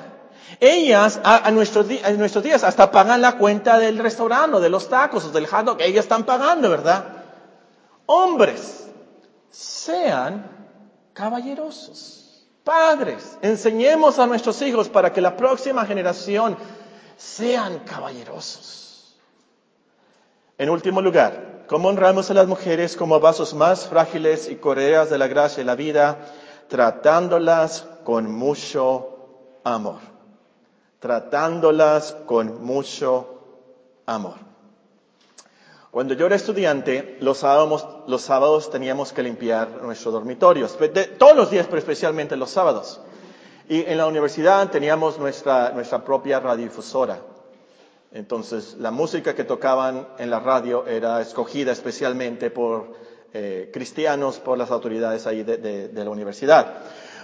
Ellas 0.60 1.20
a, 1.24 1.52
nuestros, 1.52 1.88
días 1.88 2.64
hasta 2.64 2.90
pagan 2.92 3.22
la 3.22 3.38
cuenta 3.38 3.78
del 3.78 4.00
restaurante, 4.00 4.60
de 4.60 4.70
los 4.70 4.90
tacos 4.90 5.26
o 5.26 5.30
del 5.30 5.46
hot 5.46 5.66
dog. 5.66 5.82
Ellas 5.82 6.06
están 6.06 6.24
pagando, 6.24 6.70
¿verdad? 6.70 7.06
Hombres, 8.06 8.88
sean 9.52 10.50
caballerosos. 11.14 12.48
Padres, 12.64 13.38
enseñemos 13.42 14.20
a 14.20 14.28
nuestros 14.28 14.62
hijos 14.62 14.90
para 14.90 15.14
que 15.14 15.22
la 15.22 15.38
próxima 15.38 15.86
generación 15.86 16.58
sean 17.16 17.80
caballerosos. 17.80 19.18
En 20.58 20.70
último 20.70 21.02
lugar, 21.02 21.57
¿Cómo 21.68 21.90
honramos 21.90 22.32
a 22.32 22.34
las 22.34 22.48
mujeres 22.48 22.96
como 22.96 23.20
vasos 23.20 23.54
más 23.54 23.88
frágiles 23.88 24.50
y 24.50 24.56
correas 24.56 25.10
de 25.10 25.18
la 25.18 25.28
gracia 25.28 25.62
y 25.62 25.66
la 25.66 25.76
vida, 25.76 26.18
tratándolas 26.70 27.86
con 28.06 28.32
mucho 28.32 29.60
amor? 29.66 30.00
Tratándolas 31.00 32.16
con 32.26 32.64
mucho 32.64 33.42
amor. 34.06 34.36
Cuando 35.92 36.14
yo 36.14 36.28
era 36.28 36.38
estudiante, 36.38 37.18
los 37.20 37.40
sábados, 37.40 37.86
los 38.08 38.22
sábados 38.22 38.72
teníamos 38.72 39.12
que 39.12 39.24
limpiar 39.24 39.82
nuestros 39.84 40.14
dormitorios, 40.14 40.78
todos 41.18 41.36
los 41.36 41.52
días, 41.52 41.66
pero 41.66 41.80
especialmente 41.80 42.38
los 42.38 42.52
sábados. 42.52 43.02
Y 43.68 43.82
en 43.82 43.98
la 43.98 44.08
universidad 44.08 44.72
teníamos 44.72 45.20
nuestra, 45.20 45.72
nuestra 45.72 46.02
propia 46.02 46.40
radiodifusora. 46.40 47.20
Entonces, 48.18 48.78
la 48.80 48.90
música 48.90 49.36
que 49.36 49.44
tocaban 49.44 50.08
en 50.18 50.32
la 50.32 50.40
radio 50.40 50.88
era 50.88 51.22
escogida 51.22 51.72
especialmente 51.72 52.50
por 52.50 52.96
eh, 53.32 53.70
cristianos, 53.72 54.40
por 54.40 54.58
las 54.58 54.72
autoridades 54.72 55.28
ahí 55.28 55.44
de, 55.44 55.92
la 55.94 56.10
universidad. 56.10 56.80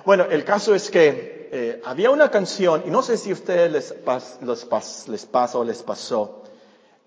Bueno, 0.06 0.25
el 0.29 0.43
caso 0.43 0.75
es 0.75 0.91
que 0.91 1.49
eh, 1.51 1.82
había 1.84 2.12
una 2.12 2.29
canción, 2.29 2.84
y 2.86 2.91
no 2.91 3.01
sé 3.01 3.17
si 3.17 3.32
a 3.32 3.34
ustedes 3.34 3.71
les, 3.71 3.95
les 5.08 5.25
pasó 5.25 5.60
o 5.62 5.63
les 5.63 5.82
pasó, 5.82 6.43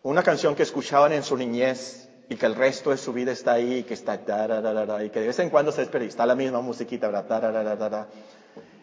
una 0.02 0.24
canción 0.24 0.56
que 0.56 0.64
escuchaban 0.64 1.12
en 1.12 1.22
su 1.22 1.36
niñez 1.36 2.08
y 2.28 2.34
que 2.34 2.46
el 2.46 2.56
resto 2.56 2.90
de 2.90 2.96
su 2.96 3.12
vida 3.12 3.30
está 3.30 3.52
ahí, 3.52 3.84
que 3.84 3.94
está, 3.94 4.16
y 4.16 5.10
que 5.10 5.20
de 5.20 5.26
vez 5.28 5.38
en 5.38 5.48
cuando 5.48 5.70
se 5.70 5.82
espera, 5.82 6.04
y 6.04 6.08
está 6.08 6.26
la 6.26 6.34
misma 6.34 6.60
musiquita, 6.60 7.08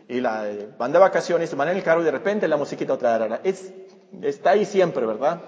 y 0.07 0.21
la, 0.21 0.49
eh, 0.49 0.69
van 0.77 0.91
de 0.93 0.99
vacaciones, 0.99 1.53
van 1.55 1.69
en 1.69 1.77
el 1.77 1.83
carro 1.83 2.01
y 2.01 2.05
de 2.05 2.11
repente 2.11 2.47
la 2.47 2.55
musiquita, 2.55 2.97
es 3.43 3.73
está 4.21 4.51
ahí 4.51 4.65
siempre, 4.65 5.05
¿verdad? 5.05 5.41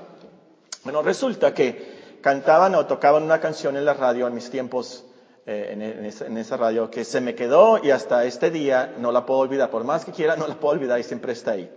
Bueno, 0.84 1.01
resulta 1.01 1.54
que 1.54 2.19
cantaban 2.21 2.75
o 2.75 2.86
tocaban 2.86 3.23
una 3.23 3.39
canción 3.39 3.78
en 3.78 3.86
la 3.86 3.93
radio 3.93 4.28
en 4.28 4.34
mis 4.34 4.49
tiempos, 4.49 5.06
eh, 5.45 6.01
en, 6.25 6.38
esa, 6.38 6.58
radio, 6.58 6.89
que 6.89 7.04
se 7.04 7.21
me 7.21 7.36
quedó 7.36 7.80
y 7.84 7.91
hasta 7.91 8.25
este 8.25 8.49
día 8.49 8.95
no 8.97 9.12
la 9.12 9.25
puedo 9.25 9.41
olvidar. 9.41 9.69
Por 9.69 9.84
más 9.84 10.06
que 10.06 10.12
quiera, 10.12 10.36
no 10.36 10.47
la 10.47 10.56
puedo 10.56 10.73
olvidar 10.73 10.99
y 10.99 11.04
siempre 11.04 11.34
está 11.34 11.51
ahí. 11.51 11.71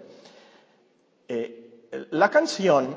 Eh, 1.29 1.87
la 2.11 2.31
canción 2.31 2.97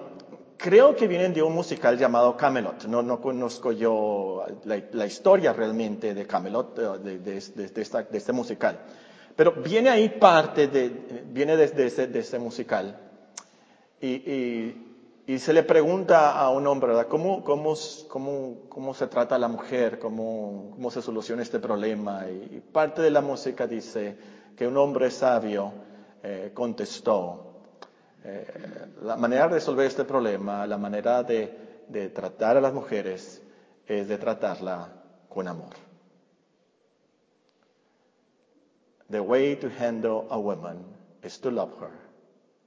creo 0.58 0.96
que 0.96 1.08
viene 1.08 1.30
de 1.30 1.42
un 1.42 1.54
musical 1.54 1.98
llamado 1.98 2.38
Camelot. 2.38 2.86
No, 2.86 3.02
no 3.02 3.20
conozco 3.20 3.72
yo 3.72 4.46
la, 4.64 5.06
historia 5.06 5.54
realmente 5.54 6.14
de 6.14 6.28
Camelot, 6.28 6.78
de, 7.00 7.20
de, 7.20 7.38
este 7.38 8.32
musical. 8.32 8.80
Pero 9.36 9.54
viene 9.54 9.90
ahí 9.90 10.08
parte 10.08 10.68
de, 10.68 10.90
viene 11.26 11.58
de 11.58 12.20
ese 12.20 12.40
musical. 12.40 13.11
Y, 14.02 14.76
y, 15.28 15.40
se 15.40 15.54
le 15.54 15.62
pregunta 15.62 16.32
a 16.32 16.50
un 16.50 16.66
hombre, 16.66 16.88
¿verdad? 16.90 17.08
¿Cómo, 17.08 17.44
cómo, 17.44 17.76
cómo, 18.10 18.58
cómo 18.68 18.94
se 18.96 19.08
trata 19.08 19.36
a 19.36 19.40
la 19.40 19.48
mujer? 19.48 20.00
¿Cómo, 20.00 20.72
¿Cómo 20.72 20.90
se 20.90 21.04
soluciona 21.04 21.44
este 21.44 21.60
problema? 21.60 22.26
Y, 22.28 22.60
parte 22.60 23.04
de 23.04 23.12
la 23.12 23.22
música 23.22 23.68
dice 23.68 24.18
que 24.58 24.68
un 24.68 24.76
hombre 24.78 25.12
sabio 25.12 25.72
eh, 26.24 26.52
contestó, 26.54 27.62
eh, 28.24 28.48
la 29.04 29.16
manera 29.16 29.48
de 29.48 29.56
resolver 29.56 29.86
este 29.86 30.04
problema, 30.04 30.66
la 30.66 30.78
manera 30.78 31.22
de, 31.22 31.86
de 31.88 32.10
tratar 32.10 32.58
a 32.58 32.62
las 32.62 32.74
mujeres 32.74 33.42
es 33.86 34.08
de 34.08 34.18
tratarla 34.18 34.90
con 35.30 35.48
amor. 35.48 35.74
The 39.12 39.20
way 39.20 39.56
to 39.58 39.70
handle 39.70 40.26
a 40.30 40.38
woman 40.40 40.86
is 41.24 41.40
to 41.42 41.52
love 41.52 41.74
her, 41.80 41.92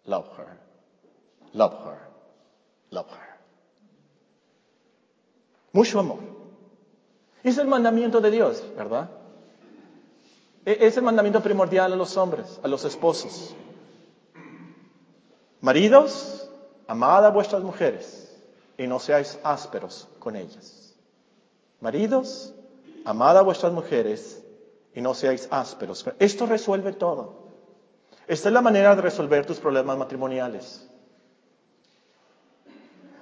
love 0.05 0.29
her, 0.37 0.59
Love 1.54 1.74
her. 1.84 1.98
Love 2.90 3.10
her. 3.10 3.38
Mucho 5.72 6.00
amor. 6.00 6.18
Es 7.42 7.58
el 7.58 7.66
mandamiento 7.66 8.20
de 8.20 8.30
Dios, 8.30 8.62
¿verdad? 8.76 9.08
E-, 10.64 10.78
es 10.80 10.96
el 10.96 11.02
mandamiento 11.04 11.40
primordial 11.42 11.92
a 11.92 11.96
los 11.96 12.16
hombres, 12.16 12.60
a 12.62 12.68
los 12.68 12.84
esposos. 12.84 13.54
Maridos, 15.60 16.50
amad 16.86 17.24
a 17.24 17.30
vuestras 17.30 17.62
mujeres 17.62 18.36
y 18.76 18.86
no 18.86 18.98
seáis 18.98 19.38
ásperos 19.42 20.08
con 20.18 20.36
ellas. 20.36 20.94
Maridos, 21.80 22.52
amad 23.04 23.38
a 23.38 23.42
vuestras 23.42 23.72
mujeres 23.72 24.42
y 24.94 25.00
no 25.00 25.14
seáis 25.14 25.48
ásperos. 25.50 26.04
Esto 26.18 26.46
resuelve 26.46 26.92
todo. 26.92 27.44
Esta 28.26 28.48
es 28.48 28.52
la 28.52 28.62
manera 28.62 28.94
de 28.96 29.02
resolver 29.02 29.46
tus 29.46 29.58
problemas 29.58 29.98
matrimoniales. 29.98 30.88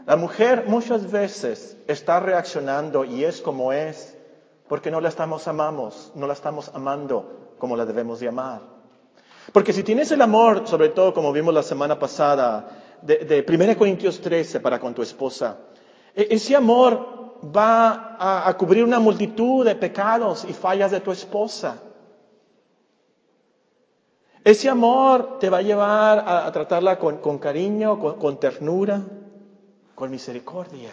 La 0.07 0.17
mujer 0.17 0.65
muchas 0.67 1.11
veces 1.11 1.77
está 1.87 2.19
reaccionando 2.19 3.05
y 3.05 3.25
es 3.25 3.41
como 3.41 3.73
es 3.73 4.17
porque 4.69 4.91
no 4.91 5.01
la 5.01 5.09
estamos 5.09 5.47
amamos, 5.47 6.11
no 6.15 6.27
la 6.27 6.33
estamos 6.33 6.71
amando 6.75 7.55
como 7.59 7.77
la 7.77 7.87
debemos 7.87 8.19
de 8.19 8.29
amar. 8.29 8.63
Porque 9.53 9.73
si 9.73 9.85
tienes 9.85 10.11
el 10.11 10.21
amor, 10.23 10.67
sobre 10.67 10.89
todo 10.89 11.15
como 11.15 11.33
vimos 11.33 11.55
la 11.55 11.63
semana 11.63 11.99
pasada, 11.99 12.69
de, 13.01 13.45
1 13.47 13.79
Corintios 13.79 14.21
13 14.21 14.61
para 14.61 14.81
con 14.81 14.95
tu 14.95 15.03
esposa, 15.03 15.59
e, 16.15 16.29
ese 16.31 16.57
amor 16.57 17.41
va 17.55 18.17
a, 18.49 18.57
cubrir 18.57 18.85
una 18.85 18.99
multitud 18.99 19.65
de 19.65 19.77
pecados 19.77 20.45
y 20.49 20.53
fallas 20.53 20.91
de 20.91 21.01
tu 21.01 21.13
esposa. 21.13 21.77
Ese 24.43 24.69
amor 24.69 25.39
te 25.39 25.49
va 25.49 25.59
a 25.59 25.63
llevar 25.63 26.25
a, 26.27 26.51
tratarla 26.51 26.99
con, 26.99 27.39
cariño, 27.39 28.01
con 28.19 28.41
ternura 28.41 29.03
con 30.03 30.11
misericordia. 30.11 30.93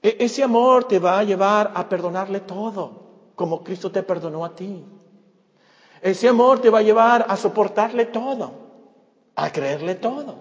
E-, 0.00 0.16
ese 0.20 0.42
amor 0.42 0.88
te 0.88 0.98
va 0.98 1.18
a 1.18 1.22
llevar 1.22 1.72
a 1.74 1.86
perdonarle 1.86 2.40
todo, 2.40 2.92
como 3.34 3.62
Cristo 3.62 3.92
te 3.92 4.02
perdonó 4.02 4.42
a 4.42 4.54
ti. 4.56 4.82
Ese 6.00 6.26
amor 6.26 6.60
te 6.60 6.70
va 6.70 6.78
a 6.78 6.82
llevar 6.82 7.26
a 7.28 7.36
soportarle 7.36 8.06
todo, 8.06 8.52
a 9.36 9.52
creerle 9.52 9.96
todo, 9.96 10.36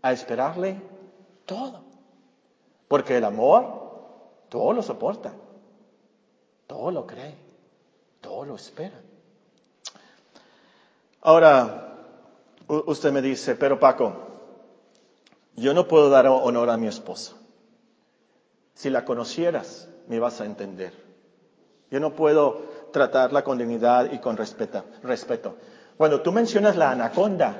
a 0.00 0.12
esperarle 0.12 0.80
todo. 1.44 1.82
Porque 2.86 3.16
el 3.16 3.24
amor 3.24 3.64
todo 4.48 4.74
lo 4.74 4.82
soporta, 4.82 5.32
todo 6.68 6.92
lo 6.92 7.04
cree, 7.04 7.34
todo 8.20 8.44
lo 8.44 8.54
espera. 8.54 9.00
Ahora, 11.20 11.96
usted 12.68 13.10
me 13.10 13.20
dice, 13.20 13.56
pero 13.56 13.80
Paco, 13.80 14.33
yo 15.56 15.74
no 15.74 15.86
puedo 15.86 16.10
dar 16.10 16.26
honor 16.26 16.70
a 16.70 16.76
mi 16.76 16.86
esposa. 16.86 17.32
Si 18.74 18.90
la 18.90 19.04
conocieras, 19.04 19.88
me 20.08 20.18
vas 20.18 20.40
a 20.40 20.46
entender. 20.46 20.92
Yo 21.90 22.00
no 22.00 22.14
puedo 22.14 22.62
tratarla 22.92 23.44
con 23.44 23.58
dignidad 23.58 24.12
y 24.12 24.18
con 24.18 24.36
respeto. 24.36 24.84
respeto. 25.02 25.56
Cuando 25.96 26.20
tú 26.22 26.32
mencionas 26.32 26.76
la 26.76 26.90
anaconda, 26.90 27.54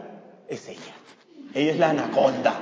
es 0.49 0.69
ella. 0.69 0.95
Ella 1.55 1.73
es 1.73 1.79
la 1.79 1.91
anaconda. 1.91 2.55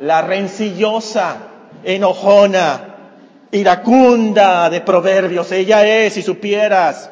La 0.00 0.20
rencillosa, 0.20 1.36
enojona, 1.82 2.92
iracunda 3.52 4.68
de 4.68 4.80
proverbios. 4.82 5.50
Ella 5.52 5.86
es, 5.86 6.12
si 6.12 6.22
supieras. 6.22 7.10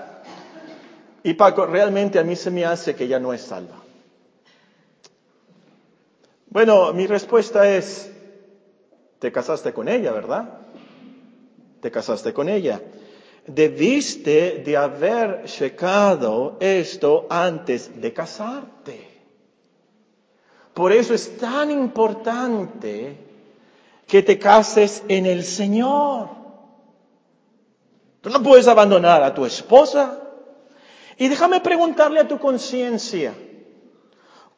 Y 1.23 1.35
Paco, 1.35 1.67
realmente 1.67 2.19
a 2.19 2.25
mí 2.25 2.37
se 2.37 2.51
me 2.51 2.67
hace 2.67 2.95
que 2.95 3.05
ella 3.05 3.19
no 3.19 3.33
es 3.33 3.43
salva. 3.43 3.77
Bueno, 6.51 6.93
mi 6.93 7.07
respuesta 7.07 7.69
es, 7.69 8.11
te 9.21 9.31
casaste 9.31 9.73
con 9.73 9.89
ella, 9.89 10.11
¿verdad? 10.11 10.59
Te 11.81 11.93
casaste 11.93 12.33
con 12.33 12.49
ella. 12.49 12.83
Debiste 13.47 14.63
de 14.65 14.77
haber 14.77 15.45
checado 15.45 16.57
esto 16.59 17.27
antes 17.31 18.01
de 18.01 18.13
casarte. 18.13 19.09
Por 20.75 20.93
eso 20.93 21.15
es 21.15 21.39
tan 21.39 21.71
importante 21.71 23.17
que 24.09 24.23
te 24.23 24.39
cases 24.39 25.05
en 25.07 25.27
el 25.27 25.45
Señor. 25.45 26.29
Tú 28.21 28.29
no 28.29 28.43
puedes 28.43 28.67
abandonar 28.67 29.23
a 29.23 29.33
tu 29.33 29.47
esposa. 29.47 30.21
Y 31.17 31.29
déjame 31.29 31.61
preguntarle 31.61 32.19
a 32.19 32.27
tu 32.27 32.39
conciencia, 32.39 33.35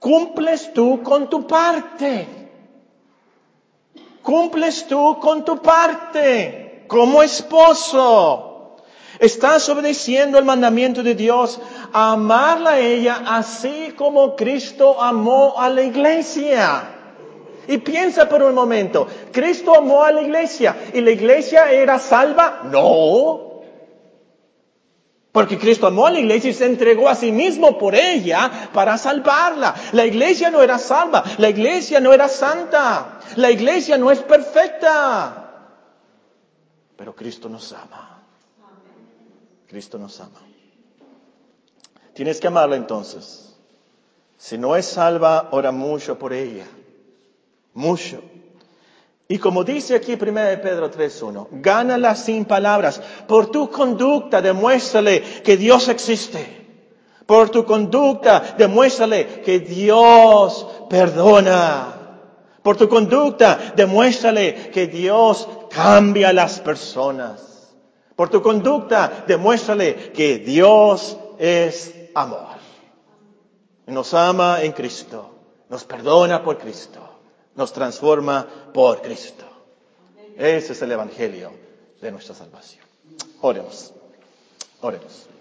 ¿cumples 0.03 0.73
tú 0.75 1.01
con 1.01 1.31
tu 1.31 1.47
parte? 1.47 2.27
¿Cumples 4.21 4.87
tú 4.89 5.19
con 5.21 5.45
tu 5.45 5.63
parte 5.63 6.85
como 6.89 7.23
esposo? 7.23 8.77
¿Estás 9.21 9.69
obedeciendo 9.69 10.41
el 10.41 10.45
mandamiento 10.45 11.05
de 11.05 11.15
Dios 11.15 11.61
amarla 11.93 12.71
a 12.73 12.81
ella 12.81 13.23
así 13.27 13.95
como 13.97 14.35
Cristo 14.35 15.01
amó 15.01 15.55
a 15.57 15.69
la 15.69 15.83
iglesia? 15.83 16.89
Y 17.69 17.79
piensa 17.79 18.29
por 18.29 18.43
un 18.43 18.57
momento, 18.57 19.07
¿Cristo 19.31 19.77
amó 19.77 20.03
a 20.03 20.11
la 20.11 20.23
iglesia 20.23 20.77
y 20.93 21.01
la 21.01 21.13
iglesia 21.13 21.71
era 21.71 22.01
salva? 22.01 22.63
No. 22.65 23.52
Porque 25.33 25.59
Cristo 25.59 25.87
amó 25.87 26.07
a 26.07 26.11
la 26.11 26.21
iglesia 26.21 26.51
y 26.51 26.55
se 26.55 26.67
entregó 26.67 27.09
a 27.09 27.15
sí 27.15 27.33
mismo 27.33 27.79
por 27.79 27.95
ella 27.95 28.71
para 28.75 28.99
salvarla. 28.99 29.75
La 29.93 30.05
iglesia 30.05 30.51
no 30.51 30.63
era 30.63 30.79
salva, 30.79 31.25
la 31.39 31.49
iglesia 31.49 32.01
no 32.01 32.13
era 32.13 32.29
santa, 32.29 33.19
la 33.37 33.51
iglesia 33.51 33.97
no 33.97 34.11
es 34.11 34.21
perfecta. 34.21 35.43
Pero 36.97 37.17
Cristo 37.17 37.49
nos 37.49 37.73
ama. 37.73 38.23
Cristo 39.67 39.97
nos 39.97 40.21
ama. 40.21 40.41
Tienes 42.13 42.39
que 42.39 42.49
amarla 42.49 42.77
entonces. 42.77 43.57
Si 44.37 44.59
no 44.59 44.77
es 44.77 44.85
salva, 44.85 45.49
ora 45.53 45.73
mucho 45.73 46.19
por 46.19 46.35
ella. 46.35 46.67
Mucho. 47.73 48.23
Y 49.33 49.39
como 49.39 49.65
dice 49.65 49.95
aquí 49.95 50.13
1 50.13 50.21
Pedro 50.61 50.91
3.1, 50.91 51.49
gánala 51.53 52.15
sin 52.15 52.45
palabras. 52.45 53.01
Por 53.27 53.51
tu 53.51 53.71
conducta 53.71 54.43
demuéstrale 54.43 55.23
que 55.43 55.57
Dios 55.57 55.89
existe. 55.89 56.45
Por 57.25 57.49
tu 57.49 57.65
conducta 57.65 58.57
demuéstrale 58.59 59.41
que 59.41 59.61
Dios 59.61 60.67
perdona. 60.91 61.95
Por 62.63 62.77
tu 62.77 62.91
conducta 62.91 63.73
demuéstrale 63.75 64.71
que 64.71 64.87
Dios 64.87 65.49
cambia 65.71 66.29
a 66.29 66.35
las 66.35 66.61
personas. 66.61 67.73
Por 68.15 68.29
tu 68.29 68.43
conducta 68.43 69.25
demuéstrale 69.27 70.13
que 70.13 70.41
Dios 70.41 71.17
es 71.39 71.95
amor. 72.15 72.59
Nos 73.87 74.13
ama 74.13 74.61
en 74.61 74.73
Cristo. 74.73 75.31
Nos 75.71 75.85
perdona 75.85 76.45
por 76.45 76.59
Cristo 76.59 77.12
nos 77.55 77.73
transforma 77.73 78.47
por 78.73 79.03
Cristo. 79.03 79.45
Ese 80.37 80.73
es 80.73 80.83
el 80.83 80.93
Evangelio 80.93 81.53
de 82.01 82.11
nuestra 82.11 82.35
salvación. 82.35 82.85
Oremos, 83.41 83.93
oremos. 84.81 85.32